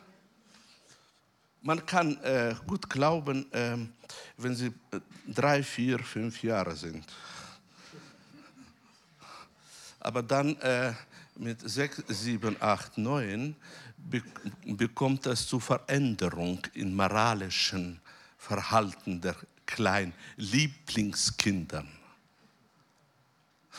Man 1.61 1.87
kann 1.87 2.17
äh, 2.25 2.57
gut 2.67 2.91
glauben, 2.91 3.51
äh, 3.53 3.77
wenn 4.37 4.57
sie 4.57 4.67
äh, 4.67 5.01
drei, 5.29 5.63
vier, 5.63 6.01
fünf 6.01 6.43
Jahre 6.43 6.75
sind. 6.75 7.05
Aber 10.01 10.25
dann 10.25 10.57
äh, 10.57 10.93
mit 11.37 11.61
sechs, 11.71 12.03
sieben, 12.09 12.57
acht, 12.61 12.99
neun 12.99 13.55
bekommt 14.65 15.27
es 15.27 15.47
zu 15.47 15.61
Veränderung 15.61 16.67
im 16.75 16.97
moralischen 16.97 18.01
Verhalten 18.39 19.21
der 19.21 19.37
kleinen 19.65 20.13
Lieblingskindern. 20.37 21.89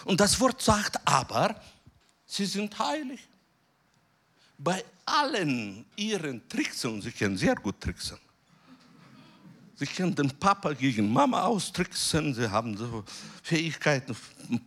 Und 0.06 0.22
das 0.22 0.40
Wort 0.40 0.62
sagt 0.62 1.06
aber, 1.06 1.62
sie 2.34 2.46
sind 2.46 2.78
heilig. 2.80 3.20
Bei 4.58 4.84
allen 5.06 5.86
ihren 5.96 6.48
Tricksen, 6.48 7.02
sie 7.02 7.12
können 7.12 7.38
sehr 7.38 7.56
gut 7.56 7.80
tricksen. 7.80 8.18
Sie 9.76 9.86
können 9.88 10.14
den 10.16 10.30
Papa 10.30 10.74
gegen 10.74 11.12
Mama 11.12 11.44
austricksen, 11.44 12.34
sie 12.34 12.50
haben 12.50 12.78
so 12.78 13.04
Fähigkeiten, 13.42 14.16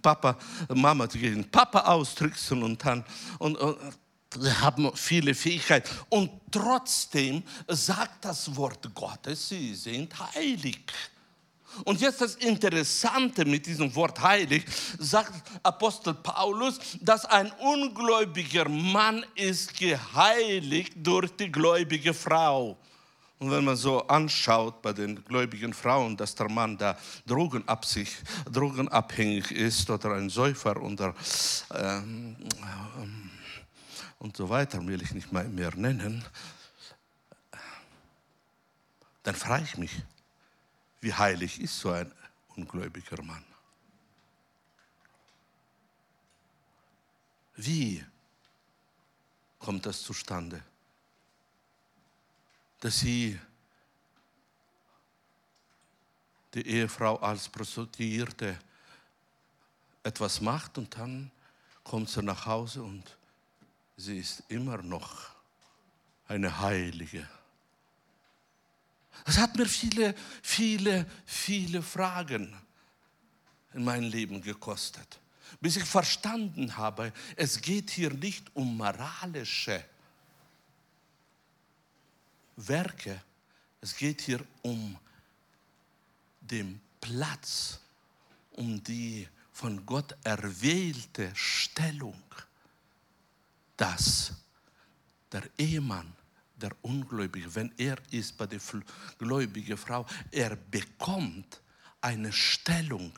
Papa, 0.03 0.37
Mama 0.75 1.07
gegen 1.07 1.49
Papa 1.49 1.81
austricksen 1.81 2.63
und 2.63 2.85
dann 2.85 3.05
und, 3.39 3.57
und 3.57 3.79
sie 4.39 4.53
haben 4.53 4.91
viele 4.95 5.35
Fähigkeiten. 5.35 5.89
Und 6.09 6.31
trotzdem 6.51 7.43
sagt 7.69 8.25
das 8.25 8.55
Wort 8.57 8.93
Gottes, 8.95 9.49
sie 9.49 9.75
sind 9.75 10.13
heilig. 10.35 10.85
Und 11.85 12.01
jetzt 12.01 12.21
das 12.21 12.35
Interessante 12.37 13.45
mit 13.45 13.67
diesem 13.67 13.95
Wort 13.95 14.21
heilig, 14.21 14.65
sagt 14.99 15.33
Apostel 15.63 16.15
Paulus, 16.15 16.79
dass 17.01 17.25
ein 17.25 17.51
ungläubiger 17.53 18.69
Mann 18.69 19.25
ist 19.35 19.79
geheiligt 19.79 20.95
durch 20.97 21.35
die 21.37 21.51
gläubige 21.51 22.15
Frau. 22.15 22.77
Und 23.39 23.51
wenn 23.51 23.65
man 23.65 23.77
so 23.77 24.07
anschaut 24.07 24.81
bei 24.81 24.95
den 24.95 25.23
gläubigen 25.25 25.75
Frauen, 25.75 26.17
dass 26.17 26.35
der 26.35 26.49
Mann 26.49 26.79
da 26.79 26.97
drogenabsicht, 27.27 28.17
drogenabhängig 28.51 29.51
ist 29.51 29.91
oder 29.91 30.13
ein 30.15 30.31
Säufer 30.31 30.81
oder, 30.81 31.15
ähm, 31.75 32.37
und 34.19 34.37
so 34.37 34.49
weiter, 34.49 34.85
will 34.87 35.03
ich 35.03 35.13
nicht 35.13 35.31
mehr 35.33 35.77
nennen, 35.77 36.25
dann 39.23 39.35
frage 39.35 39.65
ich 39.65 39.77
mich, 39.77 39.91
wie 41.01 41.13
heilig 41.13 41.61
ist 41.61 41.79
so 41.79 41.91
ein 41.91 42.13
ungläubiger 42.57 43.23
Mann? 43.23 43.45
Wie 47.57 48.05
kommt 49.59 49.87
das 49.87 50.03
zustande? 50.03 50.63
Dass 52.81 53.01
sie 53.01 53.39
die 56.53 56.67
Ehefrau 56.67 57.17
als 57.17 57.49
Prostituierte 57.49 58.59
etwas 60.03 60.41
macht 60.41 60.79
und 60.79 60.97
dann 60.97 61.31
kommt 61.83 62.09
sie 62.09 62.23
nach 62.23 62.47
Hause 62.47 62.83
und 62.83 63.17
sie 63.97 64.19
ist 64.19 64.43
immer 64.49 64.79
noch 64.79 65.31
eine 66.29 66.61
Heilige. 66.61 67.29
Das 69.25 69.39
hat 69.39 69.57
mir 69.57 69.67
viele, 69.67 70.15
viele, 70.43 71.07
viele 71.25 71.83
Fragen 71.83 72.55
in 73.73 73.85
meinem 73.85 74.11
Leben 74.11 74.41
gekostet, 74.41 75.21
bis 75.61 75.77
ich 75.77 75.85
verstanden 75.85 76.77
habe, 76.77 77.13
es 77.37 77.61
geht 77.61 77.91
hier 77.91 78.13
nicht 78.13 78.45
um 78.55 78.77
moralische 78.77 79.85
Werke, 82.57 83.23
es 83.81 83.95
geht 83.95 84.23
hier 84.23 84.45
um 84.63 84.97
den 86.41 86.81
Platz, 87.01 87.79
um 88.53 88.83
die 88.83 89.29
von 89.53 89.85
Gott 89.85 90.17
erwählte 90.25 91.31
Stellung, 91.35 92.23
dass 93.77 94.33
der 95.31 95.43
Ehemann 95.59 96.16
der 96.57 96.73
Ungläubige, 96.83 97.55
wenn 97.55 97.73
er 97.77 97.99
ist 98.11 98.37
bei 98.37 98.47
der 98.47 98.61
gläubigen 99.19 99.77
Frau, 99.77 100.07
er 100.31 100.57
bekommt 100.57 101.61
eine 102.01 102.33
Stellung, 102.33 103.13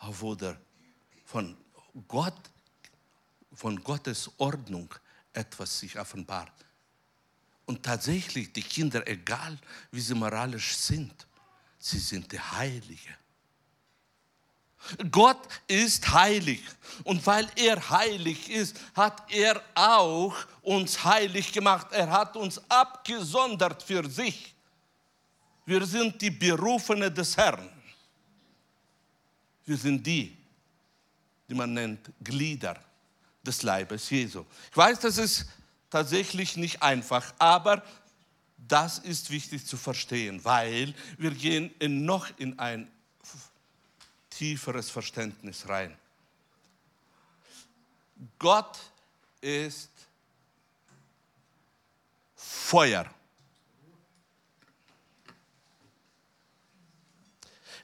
wo 0.00 0.34
der 0.34 0.60
von 1.24 1.56
Gott, 2.06 2.50
von 3.54 3.82
Gottes 3.82 4.30
Ordnung 4.38 4.94
etwas 5.32 5.78
sich 5.78 5.98
offenbart. 5.98 6.52
Und 7.64 7.82
tatsächlich, 7.82 8.52
die 8.52 8.62
Kinder, 8.62 9.06
egal 9.06 9.58
wie 9.90 10.00
sie 10.00 10.14
moralisch 10.14 10.76
sind, 10.76 11.26
sie 11.78 11.98
sind 11.98 12.30
die 12.30 12.40
Heilige. 12.40 13.16
Gott 15.10 15.48
ist 15.66 16.12
heilig. 16.12 16.62
Und 17.04 17.26
weil 17.26 17.48
er 17.56 17.90
heilig 17.90 18.50
ist, 18.50 18.78
hat 18.94 19.22
er 19.30 19.62
auch 19.74 20.34
uns 20.62 21.02
heilig 21.04 21.52
gemacht. 21.52 21.88
Er 21.90 22.10
hat 22.10 22.36
uns 22.36 22.60
abgesondert 22.68 23.82
für 23.82 24.08
sich. 24.08 24.54
Wir 25.64 25.84
sind 25.86 26.20
die 26.20 26.30
Berufene 26.30 27.10
des 27.10 27.36
Herrn. 27.36 27.68
Wir 29.64 29.76
sind 29.76 30.04
die, 30.06 30.36
die 31.48 31.54
man 31.54 31.72
nennt 31.72 32.10
Glieder 32.22 32.78
des 33.42 33.62
Leibes 33.62 34.10
Jesu. 34.10 34.44
Ich 34.70 34.76
weiß, 34.76 35.00
das 35.00 35.18
ist 35.18 35.46
tatsächlich 35.88 36.56
nicht 36.56 36.82
einfach, 36.82 37.32
aber 37.38 37.82
das 38.56 38.98
ist 38.98 39.30
wichtig 39.30 39.66
zu 39.66 39.76
verstehen, 39.76 40.44
weil 40.44 40.94
wir 41.18 41.30
gehen 41.32 41.72
in 41.78 42.04
noch 42.04 42.26
in 42.38 42.58
ein 42.58 42.90
tieferes 44.42 44.90
Verständnis 44.90 45.68
rein. 45.68 45.96
Gott 48.40 48.76
ist 49.40 49.92
Feuer. 52.34 53.06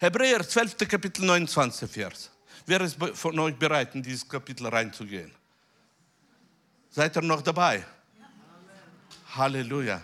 Hebräer 0.00 0.48
12. 0.48 0.78
Kapitel 0.88 1.24
29 1.24 1.88
Vers. 1.88 2.28
Wer 2.66 2.80
ist 2.80 2.96
von 3.14 3.38
euch 3.38 3.54
bereit, 3.54 3.94
in 3.94 4.02
dieses 4.02 4.28
Kapitel 4.28 4.66
reinzugehen? 4.66 5.32
Seid 6.90 7.16
ihr 7.16 7.22
noch 7.22 7.42
dabei? 7.42 7.86
Halleluja. 9.36 10.02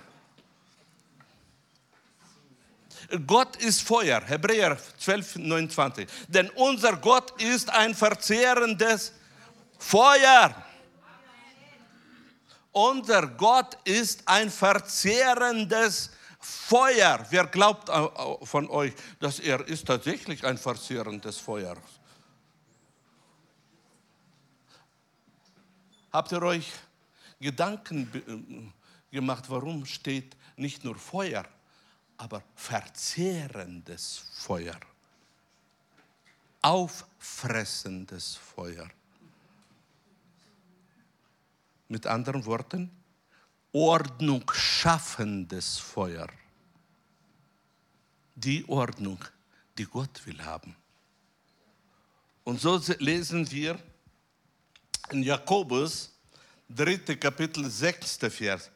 Gott 3.20 3.56
ist 3.56 3.82
Feuer, 3.82 4.20
Hebräer 4.20 4.78
12, 4.98 5.36
29. 5.36 6.08
Denn 6.28 6.50
unser 6.50 6.96
Gott 6.96 7.40
ist 7.40 7.70
ein 7.70 7.94
verzehrendes 7.94 9.12
Feuer. 9.78 10.54
Unser 12.72 13.26
Gott 13.28 13.78
ist 13.84 14.26
ein 14.26 14.50
verzehrendes 14.50 16.10
Feuer. 16.40 17.24
Wer 17.30 17.46
glaubt 17.46 17.88
von 18.46 18.68
euch, 18.68 18.92
dass 19.20 19.38
er 19.38 19.66
ist 19.66 19.86
tatsächlich 19.86 20.44
ein 20.44 20.58
verzehrendes 20.58 21.38
Feuer? 21.38 21.76
Habt 26.12 26.32
ihr 26.32 26.42
euch 26.42 26.72
Gedanken 27.40 28.72
gemacht, 29.10 29.44
warum 29.48 29.86
steht 29.86 30.36
nicht 30.56 30.84
nur 30.84 30.96
Feuer, 30.96 31.44
aber 32.16 32.42
verzehrendes 32.54 34.24
Feuer, 34.32 34.78
auffressendes 36.62 38.36
Feuer. 38.36 38.88
Mit 41.88 42.06
anderen 42.06 42.44
Worten, 42.46 42.90
Ordnung 43.72 44.50
schaffendes 44.52 45.78
Feuer. 45.78 46.28
Die 48.34 48.66
Ordnung, 48.68 49.22
die 49.76 49.84
Gott 49.84 50.24
will 50.26 50.42
haben. 50.44 50.76
Und 52.44 52.60
so 52.60 52.80
lesen 52.98 53.50
wir 53.50 53.78
in 55.10 55.22
Jakobus, 55.22 56.12
dritte 56.68 57.16
Kapitel, 57.16 57.68
sechste 57.70 58.30
Vers. 58.30 58.70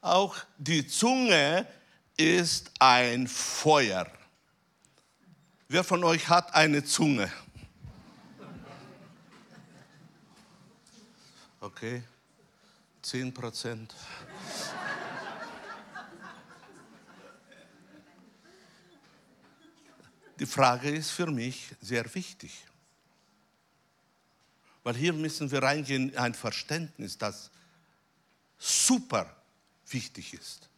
Auch 0.00 0.36
die 0.58 0.86
Zunge 0.86 1.66
ist 2.16 2.70
ein 2.78 3.26
Feuer. 3.26 4.10
Wer 5.68 5.84
von 5.84 6.04
euch 6.04 6.28
hat 6.28 6.54
eine 6.54 6.84
Zunge? 6.84 7.32
Okay, 11.60 12.02
10 13.02 13.32
Prozent. 13.32 13.94
Die 20.38 20.46
Frage 20.46 20.90
ist 20.90 21.10
für 21.10 21.26
mich 21.30 21.74
sehr 21.80 22.12
wichtig. 22.14 22.64
Weil 24.82 24.96
hier 24.96 25.12
müssen 25.12 25.50
wir 25.50 25.62
reingehen 25.62 26.10
in 26.10 26.18
ein 26.18 26.34
Verständnis, 26.34 27.16
das 27.16 27.50
super 28.58 29.34
wichtig 29.88 30.34
ist. 30.34 30.68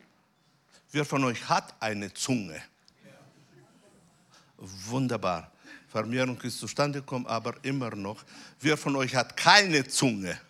Wer 0.97 1.05
von 1.05 1.25
euch 1.25 1.47
hat 1.47 1.75
eine 1.79 2.11
Zunge? 2.15 2.59
Wunderbar. 4.57 5.53
Vermehrung 5.89 6.41
ist 6.41 6.59
zustande 6.59 7.01
gekommen, 7.01 7.27
aber 7.27 7.63
immer 7.65 7.95
noch. 7.95 8.25
Wer 8.61 8.79
von 8.79 8.97
euch 8.97 9.15
hat 9.15 9.37
keine 9.37 9.87
Zunge? 9.87 10.41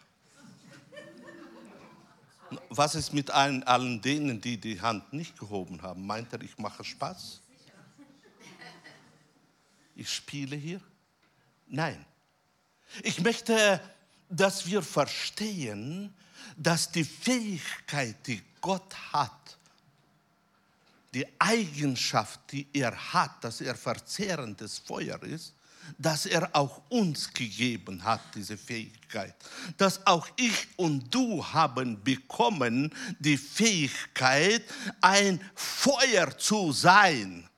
Was 2.68 2.94
ist 2.94 3.12
mit 3.12 3.28
allen, 3.28 3.64
allen 3.64 4.00
denen, 4.00 4.40
die 4.40 4.56
die 4.56 4.80
Hand 4.80 5.12
nicht 5.12 5.36
gehoben 5.36 5.82
haben? 5.82 6.06
Meint 6.06 6.32
er, 6.32 6.40
ich 6.40 6.56
mache 6.58 6.84
Spaß? 6.84 7.40
Ich 9.96 10.08
spiele 10.08 10.54
hier? 10.54 10.80
Nein. 11.66 12.06
Ich 13.02 13.20
möchte, 13.20 13.80
dass 14.28 14.64
wir 14.64 14.82
verstehen, 14.82 16.14
dass 16.56 16.92
die 16.92 17.02
Fähigkeit, 17.02 18.24
die 18.28 18.40
Gott 18.60 18.94
hat, 19.12 19.55
die 21.16 21.26
Eigenschaft, 21.38 22.40
die 22.52 22.68
er 22.74 22.94
hat, 23.14 23.42
dass 23.42 23.62
er 23.62 23.74
verzehrendes 23.74 24.78
Feuer 24.78 25.22
ist, 25.22 25.54
dass 25.96 26.26
er 26.26 26.54
auch 26.54 26.82
uns 26.90 27.32
gegeben 27.32 28.04
hat, 28.04 28.20
diese 28.34 28.58
Fähigkeit. 28.58 29.34
Dass 29.78 30.06
auch 30.06 30.28
ich 30.36 30.68
und 30.76 31.14
du 31.14 31.42
haben 31.42 32.04
bekommen 32.04 32.92
die 33.18 33.38
Fähigkeit, 33.38 34.62
ein 35.00 35.40
Feuer 35.54 36.36
zu 36.36 36.72
sein. 36.72 37.48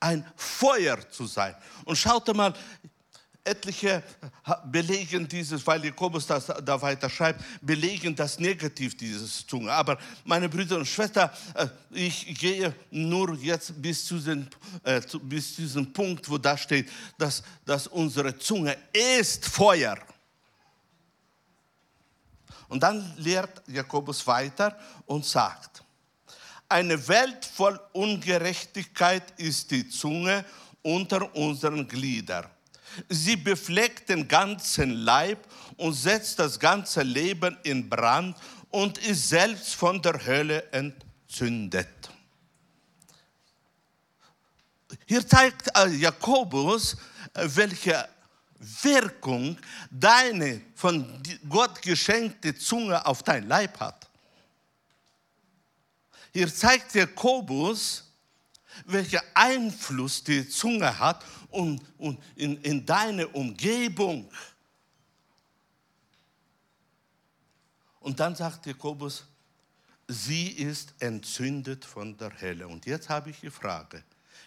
Ein 0.00 0.26
Feuer 0.34 1.08
zu 1.08 1.26
sein. 1.26 1.54
Und 1.84 1.94
schaut 1.94 2.34
mal, 2.34 2.52
etliche 3.44 4.02
belegen 4.66 5.26
dieses, 5.26 5.66
weil 5.66 5.84
Jakobus 5.84 6.26
das 6.26 6.46
da 6.46 6.80
weiter 6.80 7.08
schreibt, 7.08 7.42
belegen 7.60 8.14
das 8.14 8.38
negativ, 8.38 8.96
dieses 8.96 9.46
Zunge. 9.46 9.72
Aber 9.72 9.98
meine 10.24 10.48
Brüder 10.48 10.76
und 10.76 10.86
Schwestern, 10.86 11.30
äh, 11.54 11.68
ich 11.90 12.38
gehe 12.38 12.74
nur 12.90 13.34
jetzt 13.36 13.80
bis 13.80 14.04
zu, 14.04 14.18
den, 14.18 14.48
äh, 14.84 15.00
bis 15.22 15.54
zu 15.54 15.62
diesem 15.62 15.92
Punkt, 15.92 16.28
wo 16.28 16.38
da 16.38 16.56
steht, 16.56 16.90
dass, 17.18 17.42
dass 17.64 17.86
unsere 17.86 18.38
Zunge 18.38 18.76
ist 18.92 19.46
Feuer. 19.46 19.98
Und 22.68 22.82
dann 22.82 23.14
lehrt 23.16 23.62
Jakobus 23.66 24.24
weiter 24.26 24.78
und 25.06 25.24
sagt, 25.24 25.82
eine 26.68 27.08
Welt 27.08 27.44
voll 27.44 27.80
Ungerechtigkeit 27.92 29.38
ist 29.38 29.70
die 29.72 29.88
Zunge 29.88 30.44
unter 30.82 31.34
unseren 31.34 31.88
Gliedern 31.88 32.46
Sie 33.08 33.36
befleckt 33.36 34.08
den 34.08 34.26
ganzen 34.26 34.90
Leib 34.90 35.46
und 35.76 35.94
setzt 35.94 36.38
das 36.38 36.58
ganze 36.58 37.02
Leben 37.02 37.56
in 37.62 37.88
Brand 37.88 38.36
und 38.70 38.98
ist 38.98 39.28
selbst 39.28 39.74
von 39.74 40.00
der 40.02 40.24
Hölle 40.24 40.70
entzündet. 40.72 42.10
Hier 45.06 45.26
zeigt 45.26 45.68
äh, 45.76 45.88
Jakobus, 45.88 46.96
äh, 47.34 47.48
welche 47.54 48.08
Wirkung 48.82 49.56
deine 49.90 50.60
von 50.74 51.22
Gott 51.48 51.80
geschenkte 51.80 52.54
Zunge 52.54 53.04
auf 53.06 53.22
dein 53.22 53.48
Leib 53.48 53.80
hat. 53.80 54.08
Hier 56.32 56.52
zeigt 56.52 56.94
Jakobus, 56.94 58.04
welcher 58.84 59.22
Einfluss 59.34 60.22
die 60.22 60.48
Zunge 60.48 60.96
hat 60.98 61.24
und, 61.50 61.80
und 61.98 62.22
in, 62.36 62.60
in 62.62 62.84
deine 62.84 63.28
Umgebung. 63.28 64.30
Und 68.00 68.18
dann 68.18 68.34
sagt 68.34 68.66
Jakobus, 68.66 69.24
sie 70.08 70.48
ist 70.48 70.94
entzündet 71.00 71.84
von 71.84 72.16
der 72.16 72.40
Hölle. 72.40 72.66
Und 72.66 72.86
jetzt 72.86 73.08
habe 73.08 73.30
ich 73.30 73.40
die 73.40 73.50
Frage, 73.50 74.02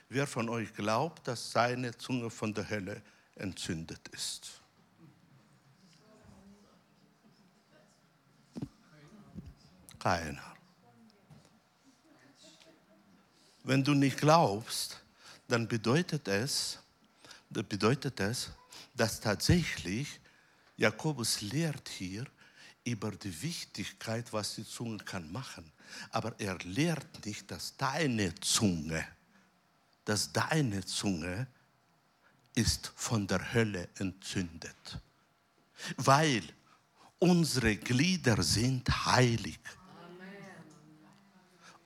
wer 0.09 0.27
von 0.27 0.49
euch 0.49 0.73
glaubt, 0.73 1.27
dass 1.27 1.51
seine 1.51 1.95
Zunge 1.97 2.29
von 2.29 2.53
der 2.53 2.69
Hölle 2.69 3.01
entzündet 3.35 4.07
ist? 4.09 4.59
Keiner. 9.99 10.53
Wenn 13.63 13.83
du 13.83 13.93
nicht 13.93 14.17
glaubst, 14.17 14.99
dann 15.47 15.67
bedeutet 15.67 16.27
es, 16.27 16.82
bedeutet 17.61 18.19
es, 18.19 18.49
dass 18.95 19.19
tatsächlich 19.19 20.19
Jakobus 20.77 21.41
lehrt 21.41 21.89
hier 21.89 22.25
über 22.83 23.11
die 23.11 23.41
Wichtigkeit, 23.41 24.33
was 24.33 24.55
die 24.55 24.65
Zunge 24.65 24.97
kann 24.97 25.31
machen. 25.31 25.71
Aber 26.09 26.39
er 26.39 26.57
lehrt 26.59 27.25
nicht, 27.25 27.49
dass 27.51 27.77
deine 27.77 28.33
Zunge, 28.35 29.05
dass 30.05 30.31
deine 30.33 30.83
Zunge 30.83 31.47
ist 32.55 32.91
von 32.95 33.27
der 33.27 33.53
Hölle 33.53 33.87
entzündet. 33.99 34.99
Weil 35.97 36.43
unsere 37.19 37.75
Glieder 37.77 38.41
sind 38.43 39.05
heilig. 39.05 39.59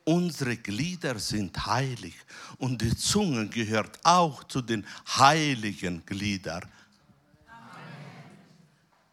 Unsere 0.08 0.55
Glieder 0.55 1.20
sind 1.20 1.66
heilig 1.66 2.16
und 2.60 2.82
die 2.82 2.95
Zunge 2.95 3.45
gehört 3.49 3.99
auch 4.05 4.45
zu 4.45 4.62
den 4.62 4.88
heiligen 5.05 6.05
Gliedern. 6.05 6.64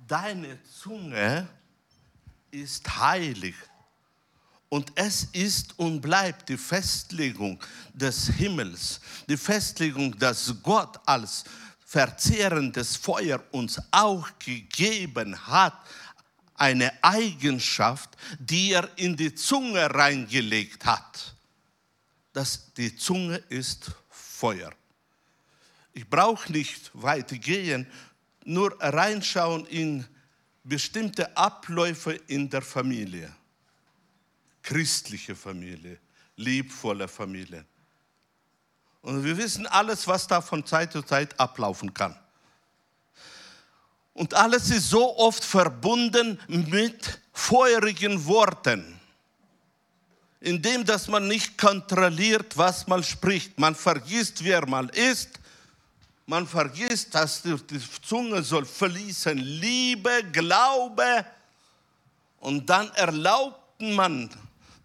Deine 0.07 0.62
Zunge 0.62 1.49
ist 2.53 2.97
heilig 2.97 3.57
und 4.68 4.92
es 4.95 5.24
ist 5.32 5.76
und 5.80 6.01
bleibt 6.01 6.49
die 6.49 6.57
Festlegung 6.57 7.61
des 7.92 8.28
Himmels, 8.28 9.01
die 9.28 9.36
Festlegung, 9.36 10.16
dass 10.16 10.55
Gott 10.62 11.01
als 11.07 11.42
verzehrendes 11.84 12.95
Feuer 12.95 13.42
uns 13.51 13.82
auch 13.90 14.28
gegeben 14.38 15.36
hat, 15.45 15.74
eine 16.55 16.92
Eigenschaft, 17.02 18.16
die 18.38 18.72
er 18.72 18.88
in 18.96 19.16
die 19.16 19.34
Zunge 19.34 19.92
reingelegt 19.94 20.84
hat. 20.84 21.34
Das, 22.32 22.72
die 22.74 22.96
Zunge 22.96 23.36
ist 23.48 23.90
Feuer. 24.09 24.72
Ich 25.92 26.09
brauche 26.09 26.50
nicht 26.50 26.90
weit 26.94 27.40
gehen, 27.40 27.86
nur 28.44 28.76
reinschauen 28.80 29.66
in 29.66 30.07
bestimmte 30.64 31.36
Abläufe 31.36 32.12
in 32.26 32.50
der 32.50 32.62
Familie. 32.62 33.34
christliche 34.64 35.36
Familie, 35.36 35.98
liebvolle 36.36 37.07
Familie. 37.07 37.64
Und 39.02 39.22
wir 39.22 39.36
wissen 39.36 39.66
alles, 39.66 40.09
was 40.09 40.26
da 40.26 40.40
von 40.40 40.64
Zeit 40.64 40.92
zu 40.92 41.02
Zeit 41.02 41.38
ablaufen 41.38 41.92
kann. 41.92 42.18
Und 44.15 44.33
alles 44.33 44.71
ist 44.71 44.91
so 44.91 45.17
oft 45.19 45.45
verbunden 45.45 46.39
mit 46.47 47.21
feurigen 47.33 48.25
Worten, 48.27 49.01
indem 50.41 50.85
dass 50.85 51.09
man 51.09 51.27
nicht 51.27 51.59
kontrolliert, 51.59 52.57
was 52.57 52.87
man 52.87 53.03
spricht. 53.03 53.59
Man 53.59 53.75
vergisst, 53.75 54.45
wer 54.45 54.67
man 54.67 54.89
ist. 54.91 55.41
Man 56.27 56.47
vergisst, 56.47 57.15
dass 57.15 57.43
die 57.43 57.57
Zunge 58.03 58.43
soll 58.43 58.65
fließen 58.65 59.37
Liebe, 59.37 60.23
Glaube. 60.33 61.27
Und 62.39 62.71
dann 62.71 62.91
erlaubt 62.93 63.81
man 63.81 64.31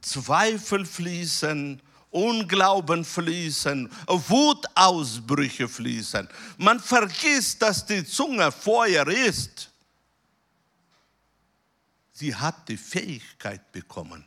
Zweifel 0.01 0.85
fließen 0.85 1.81
Unglauben 2.11 3.05
fließen, 3.05 3.89
Wutausbrüche 4.07 5.67
fließen. 5.67 6.27
Man 6.57 6.79
vergisst, 6.79 7.61
dass 7.61 7.85
die 7.85 8.03
Zunge 8.03 8.51
Feuer 8.51 9.07
ist. 9.07 9.69
Sie 12.13 12.35
hat 12.35 12.67
die 12.67 12.77
Fähigkeit 12.77 13.71
bekommen. 13.71 14.25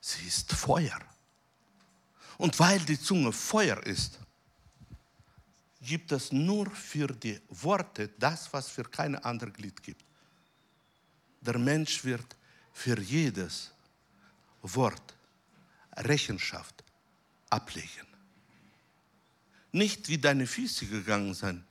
Sie 0.00 0.26
ist 0.26 0.52
Feuer. 0.52 1.00
Und 2.38 2.58
weil 2.58 2.80
die 2.80 3.00
Zunge 3.00 3.32
Feuer 3.32 3.82
ist, 3.84 4.18
gibt 5.80 6.12
es 6.12 6.30
nur 6.32 6.70
für 6.70 7.08
die 7.08 7.40
Worte 7.48 8.08
das, 8.18 8.52
was 8.52 8.68
für 8.68 8.84
keine 8.84 9.22
andere 9.24 9.50
Glied 9.50 9.82
gibt. 9.82 10.04
Der 11.40 11.58
Mensch 11.58 12.04
wird 12.04 12.36
für 12.72 12.98
jedes 13.00 13.72
Wort 14.62 15.14
Rechenschaft 15.96 16.82
ablegen. 17.50 18.06
Nicht 19.72 20.08
wie 20.08 20.18
deine 20.18 20.46
Füße 20.46 20.86
gegangen 20.86 21.34
sind, 21.34 21.64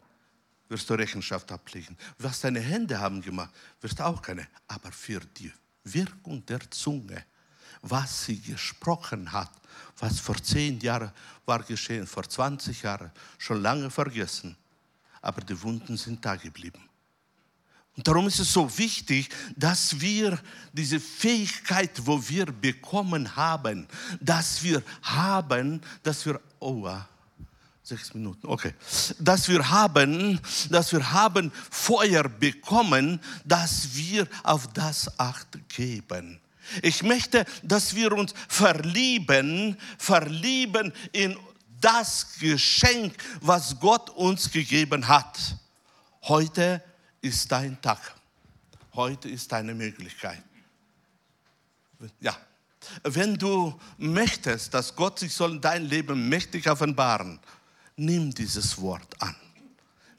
wirst 0.70 0.90
du 0.90 0.94
Rechenschaft 0.94 1.52
ablegen. 1.52 1.98
Was 2.18 2.42
deine 2.42 2.60
Hände 2.60 3.00
haben 3.00 3.22
gemacht, 3.22 3.54
wirst 3.82 4.00
du 4.00 4.06
auch 4.06 4.22
keine. 4.22 4.48
Aber 4.68 4.92
für 4.92 5.20
die 5.20 5.52
Wirkung 5.84 6.46
der 6.46 6.70
Zunge, 6.72 7.26
was 7.82 8.26
sie 8.26 8.40
gesprochen 8.40 9.32
hat, 9.32 9.52
was 9.98 10.20
vor 10.20 10.42
zehn 10.42 10.80
Jahren 10.80 11.12
war 11.46 11.64
geschehen, 11.64 12.08
vor 12.08 12.28
20 12.28 12.82
Jahren, 12.82 13.12
schon 13.38 13.62
lange 13.62 13.90
vergessen. 13.90 14.56
Aber 15.22 15.42
die 15.42 15.62
Wunden 15.62 15.98
sind 15.98 16.26
da 16.26 16.36
geblieben. 16.36 16.91
Und 18.02 18.08
darum 18.08 18.26
ist 18.26 18.40
es 18.40 18.52
so 18.52 18.68
wichtig, 18.80 19.30
dass 19.56 20.02
wir 20.02 20.40
diese 20.74 21.00
Fähigkeit, 21.00 21.92
wo 22.04 22.20
wir 22.28 22.48
bekommen 22.48 23.36
haben, 23.36 23.88
dass 24.20 24.64
wir 24.64 24.82
haben, 25.04 25.80
dass 26.02 26.26
wir, 26.26 26.42
oh, 26.58 26.90
sechs 27.84 28.12
Minuten, 28.16 28.48
okay, 28.48 28.74
dass 29.20 29.48
wir 29.48 29.70
haben, 29.70 30.40
dass 30.72 30.92
wir 30.92 31.14
haben 31.14 31.52
Feuer 31.70 32.24
bekommen, 32.24 33.20
dass 33.46 33.94
wir 33.94 34.28
auf 34.42 34.66
das 34.74 35.20
Acht 35.20 35.60
geben. 35.70 36.42
Ich 36.82 37.04
möchte, 37.04 37.46
dass 37.62 37.94
wir 37.94 38.14
uns 38.14 38.34
verlieben, 38.48 39.78
verlieben 40.00 40.92
in 41.12 41.38
das 41.80 42.30
Geschenk, 42.40 43.14
was 43.42 43.80
Gott 43.80 44.10
uns 44.10 44.50
gegeben 44.50 45.08
hat. 45.08 45.38
Heute 46.24 46.82
ist 47.22 47.52
dein 47.52 47.82
Tag. 47.82 48.16
Heute 48.94 49.30
ist 49.30 49.52
deine 49.52 49.74
Möglichkeit. 49.74 50.44
Ja, 52.20 52.36
wenn 53.04 53.36
du 53.36 53.80
möchtest, 53.98 54.74
dass 54.74 54.96
Gott 54.96 55.20
sich 55.20 55.34
soll 55.34 55.60
dein 55.60 55.86
Leben 55.86 56.28
mächtig 56.28 56.70
offenbaren, 56.70 57.40
nimm 57.96 58.34
dieses 58.34 58.80
Wort 58.82 59.22
an. 59.22 59.36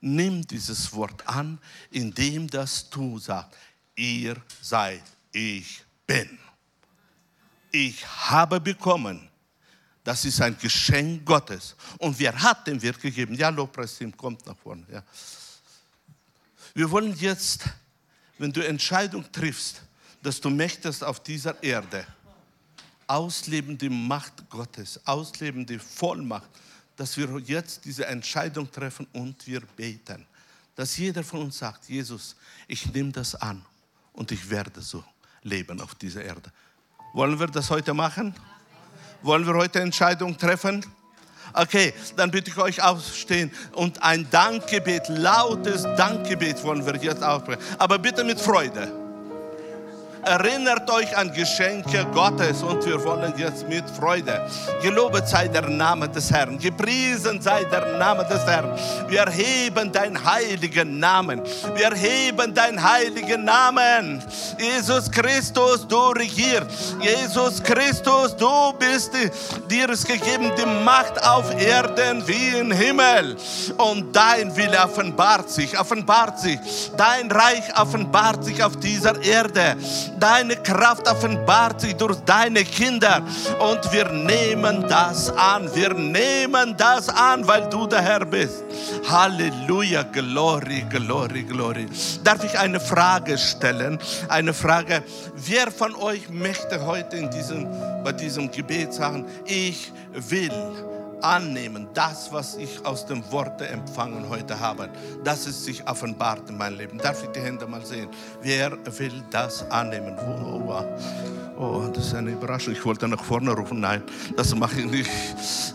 Nimm 0.00 0.46
dieses 0.46 0.92
Wort 0.92 1.26
an, 1.28 1.58
indem 1.90 2.48
das 2.48 2.88
du 2.90 3.18
sagst, 3.18 3.56
ihr 3.94 4.36
seid, 4.60 5.02
ich 5.32 5.84
bin. 6.06 6.38
Ich 7.70 8.06
habe 8.06 8.60
bekommen. 8.60 9.28
Das 10.04 10.24
ist 10.24 10.40
ein 10.40 10.58
Geschenk 10.58 11.24
Gottes. 11.24 11.76
Und 11.98 12.18
wer 12.18 12.34
hat 12.40 12.66
dem 12.66 12.82
Wert 12.82 13.00
gegeben? 13.00 13.34
Ja, 13.34 13.48
Lobpreisteam 13.50 14.16
kommt 14.16 14.44
nach 14.46 14.56
vorne. 14.56 14.84
Ja. 14.90 15.04
Wir 16.74 16.90
wollen 16.90 17.14
jetzt, 17.16 17.64
wenn 18.38 18.52
du 18.52 18.66
Entscheidung 18.66 19.30
triffst, 19.30 19.82
dass 20.22 20.40
du 20.40 20.50
möchtest 20.50 21.04
auf 21.04 21.22
dieser 21.22 21.62
Erde 21.62 22.06
ausleben 23.06 23.76
die 23.76 23.90
Macht 23.90 24.48
Gottes, 24.48 25.00
ausleben 25.06 25.66
die 25.66 25.78
Vollmacht, 25.78 26.48
dass 26.96 27.16
wir 27.16 27.38
jetzt 27.40 27.84
diese 27.84 28.06
Entscheidung 28.06 28.70
treffen 28.70 29.06
und 29.12 29.46
wir 29.46 29.60
beten. 29.60 30.26
Dass 30.74 30.96
jeder 30.96 31.22
von 31.22 31.42
uns 31.42 31.58
sagt, 31.58 31.88
Jesus, 31.88 32.36
ich 32.66 32.90
nehme 32.92 33.12
das 33.12 33.34
an 33.34 33.62
und 34.14 34.32
ich 34.32 34.48
werde 34.48 34.80
so 34.80 35.04
leben 35.42 35.80
auf 35.80 35.94
dieser 35.94 36.24
Erde. 36.24 36.50
Wollen 37.12 37.38
wir 37.38 37.48
das 37.48 37.68
heute 37.68 37.92
machen? 37.92 38.34
Wollen 39.20 39.46
wir 39.46 39.54
heute 39.54 39.80
Entscheidung 39.80 40.38
treffen? 40.38 40.84
Okay, 41.52 41.92
dann 42.16 42.30
bitte 42.30 42.50
ich 42.50 42.58
euch 42.58 42.82
aufstehen 42.82 43.50
und 43.72 44.02
ein 44.02 44.28
Dankgebet, 44.30 45.08
lautes 45.08 45.82
Dankgebet 45.96 46.62
wollen 46.62 46.84
wir 46.86 46.96
jetzt 46.96 47.22
aufbringen. 47.22 47.62
Aber 47.78 47.98
bitte 47.98 48.24
mit 48.24 48.40
Freude. 48.40 49.01
Erinnert 50.24 50.88
euch 50.88 51.16
an 51.16 51.32
Geschenke 51.32 52.06
Gottes 52.14 52.62
und 52.62 52.86
wir 52.86 53.02
wollen 53.04 53.34
jetzt 53.36 53.68
mit 53.68 53.82
Freude. 53.90 54.46
Gelobet 54.80 55.26
sei 55.26 55.48
der 55.48 55.68
Name 55.68 56.08
des 56.08 56.30
Herrn. 56.30 56.58
Gepriesen 56.58 57.42
sei 57.42 57.64
der 57.64 57.98
Name 57.98 58.24
des 58.26 58.46
Herrn. 58.46 58.78
Wir 59.08 59.22
erheben 59.22 59.90
deinen 59.90 60.24
heiligen 60.24 61.00
Namen. 61.00 61.42
Wir 61.74 61.86
erheben 61.86 62.54
deinen 62.54 62.80
heiligen 62.80 63.44
Namen. 63.44 64.22
Jesus 64.60 65.10
Christus, 65.10 65.88
du 65.88 65.98
regierst. 66.10 66.96
Jesus 67.00 67.60
Christus, 67.60 68.36
du 68.36 68.72
bist, 68.78 69.10
dir 69.68 69.90
ist 69.90 70.06
gegeben 70.06 70.52
die 70.56 70.84
Macht 70.84 71.20
auf 71.26 71.50
Erden 71.60 72.26
wie 72.28 72.58
im 72.58 72.70
Himmel. 72.70 73.36
Und 73.76 74.14
dein 74.14 74.54
Wille 74.56 74.78
offenbart 74.84 75.50
sich, 75.50 75.76
offenbart 75.78 76.38
sich. 76.38 76.60
Dein 76.96 77.28
Reich 77.28 77.76
offenbart 77.76 78.44
sich 78.44 78.62
auf 78.62 78.76
dieser 78.76 79.20
Erde. 79.20 79.76
Deine 80.22 80.54
Kraft 80.54 81.08
offenbart 81.08 81.80
sich 81.80 81.96
durch 81.96 82.16
deine 82.20 82.62
Kinder. 82.62 83.22
Und 83.58 83.92
wir 83.92 84.08
nehmen 84.12 84.86
das 84.88 85.28
an. 85.30 85.68
Wir 85.74 85.92
nehmen 85.94 86.76
das 86.76 87.08
an, 87.08 87.44
weil 87.48 87.68
du 87.68 87.88
der 87.88 88.02
Herr 88.02 88.24
bist. 88.24 88.62
Halleluja, 89.10 90.04
Glory, 90.04 90.86
Glory, 90.88 91.42
Glory. 91.42 91.86
Darf 92.22 92.44
ich 92.44 92.56
eine 92.56 92.78
Frage 92.78 93.36
stellen? 93.36 93.98
Eine 94.28 94.54
Frage. 94.54 95.02
Wer 95.34 95.72
von 95.72 95.92
euch 95.96 96.30
möchte 96.30 96.86
heute 96.86 97.16
in 97.16 97.28
diesem, 97.28 97.66
bei 98.04 98.12
diesem 98.12 98.48
Gebet 98.48 98.94
sagen, 98.94 99.26
ich 99.44 99.92
will 100.14 100.52
annehmen, 101.22 101.88
das, 101.94 102.32
was 102.32 102.56
ich 102.56 102.84
aus 102.84 103.06
dem 103.06 103.22
Worte 103.30 103.66
empfangen 103.68 104.28
heute 104.28 104.58
habe, 104.58 104.88
dass 105.24 105.46
es 105.46 105.64
sich 105.64 105.86
offenbart 105.88 106.48
in 106.48 106.58
meinem 106.58 106.78
Leben. 106.78 106.98
Darf 106.98 107.22
ich 107.22 107.30
die 107.30 107.40
Hände 107.40 107.66
mal 107.66 107.84
sehen? 107.84 108.08
Wer 108.42 108.72
will 108.98 109.22
das 109.30 109.68
annehmen? 109.70 110.16
Oh, 110.18 110.72
oh, 111.58 111.88
das 111.92 112.06
ist 112.06 112.14
eine 112.14 112.30
Überraschung. 112.30 112.72
Ich 112.72 112.84
wollte 112.84 113.08
nach 113.08 113.22
vorne 113.22 113.52
rufen. 113.52 113.80
Nein, 113.80 114.02
das 114.36 114.54
mache 114.54 114.80
ich 114.80 114.86
nicht. 114.86 115.10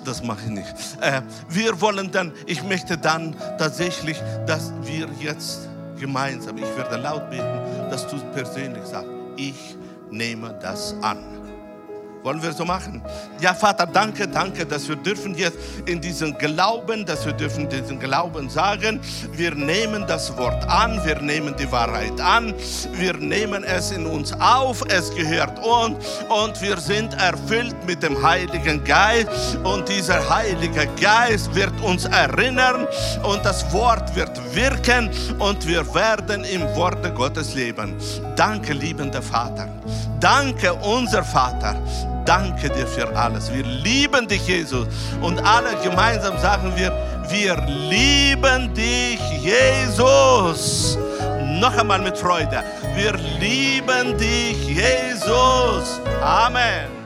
Das 0.05 0.23
mache 0.23 0.41
ich 0.45 0.51
nicht. 0.51 0.73
Äh, 1.01 1.21
wir 1.49 1.79
wollen 1.81 2.11
dann, 2.11 2.31
ich 2.45 2.63
möchte 2.63 2.97
dann 2.97 3.35
tatsächlich, 3.57 4.21
dass 4.45 4.71
wir 4.83 5.07
jetzt 5.19 5.67
gemeinsam, 5.99 6.57
ich 6.57 6.77
werde 6.77 6.97
laut 6.97 7.29
beten, 7.29 7.89
dass 7.89 8.07
du 8.07 8.17
persönlich 8.33 8.83
sagst, 8.85 9.09
ich 9.35 9.75
nehme 10.09 10.57
das 10.61 10.95
an. 11.01 11.36
Wollen 12.28 12.43
wir 12.43 12.51
so 12.51 12.65
machen? 12.65 13.01
Ja, 13.39 13.53
Vater, 13.53 13.86
danke, 13.86 14.28
danke, 14.28 14.65
dass 14.65 14.89
wir 14.89 14.97
dürfen 14.97 15.34
jetzt 15.36 15.57
in 15.86 16.01
diesen 16.01 16.38
Glauben, 16.38 17.05
dass 17.05 17.25
wir 17.25 17.32
dürfen 17.32 17.69
diesen 17.69 18.01
Glauben 18.01 18.49
sagen, 18.49 18.99
wir 19.32 19.55
nehmen 19.55 20.05
das 20.05 20.38
Wort 20.38 20.67
an, 20.67 20.99
wir 21.05 21.21
nehmen 21.21 21.55
die 21.57 21.71
Wahrheit 21.71 22.19
an, 22.19 22.53
wir 22.91 23.13
nehmen 23.13 23.63
es 23.63 23.91
in 23.91 24.05
uns 24.05 24.34
auf, 24.41 24.84
es 24.89 25.09
gehört 25.15 25.57
uns 25.59 26.05
und 26.28 26.61
wir 26.61 26.75
sind 26.75 27.13
erfüllt 27.13 27.78
mit 27.86 28.03
dem 28.03 28.21
Heiligen 28.21 28.84
Geist 28.84 29.57
und 29.63 29.88
dieser 29.88 30.30
Heilige 30.30 30.86
Geist 30.99 31.55
wird 31.55 31.80
uns 31.82 32.03
erinnern 32.03 32.89
und 33.23 33.45
das 33.45 33.71
Wort 33.71 34.13
wird 34.17 34.38
wirken 34.53 35.09
und 35.39 35.65
wir 35.65 35.95
werden 35.95 36.43
im 36.43 36.63
Worte 36.75 37.09
Gottes 37.13 37.53
leben. 37.53 37.95
Danke, 38.36 38.73
liebender 38.73 39.21
Vater. 39.21 39.69
Danke, 40.19 40.73
unser 40.73 41.23
Vater 41.23 41.78
danke 42.28 42.69
dir 42.69 42.86
für 42.86 43.15
alles. 43.15 43.51
Wir 43.51 43.63
lieben 43.63 44.28
dich, 44.28 44.45
Jesus. 44.47 44.88
Und 45.21 45.39
alle 45.39 45.75
gemeinsam 45.82 46.38
sagen 46.39 46.73
wir, 46.75 46.91
wir 47.30 47.55
lieben 47.65 48.73
dich, 48.73 49.19
Jesus. 49.41 50.97
Noch 51.59 51.75
einmal 51.78 52.01
mit 52.01 52.17
Freude. 52.17 52.63
Wir 52.95 53.13
lieben 53.39 54.17
dich, 54.17 54.67
Jesus. 54.67 56.01
Amen. 56.21 56.96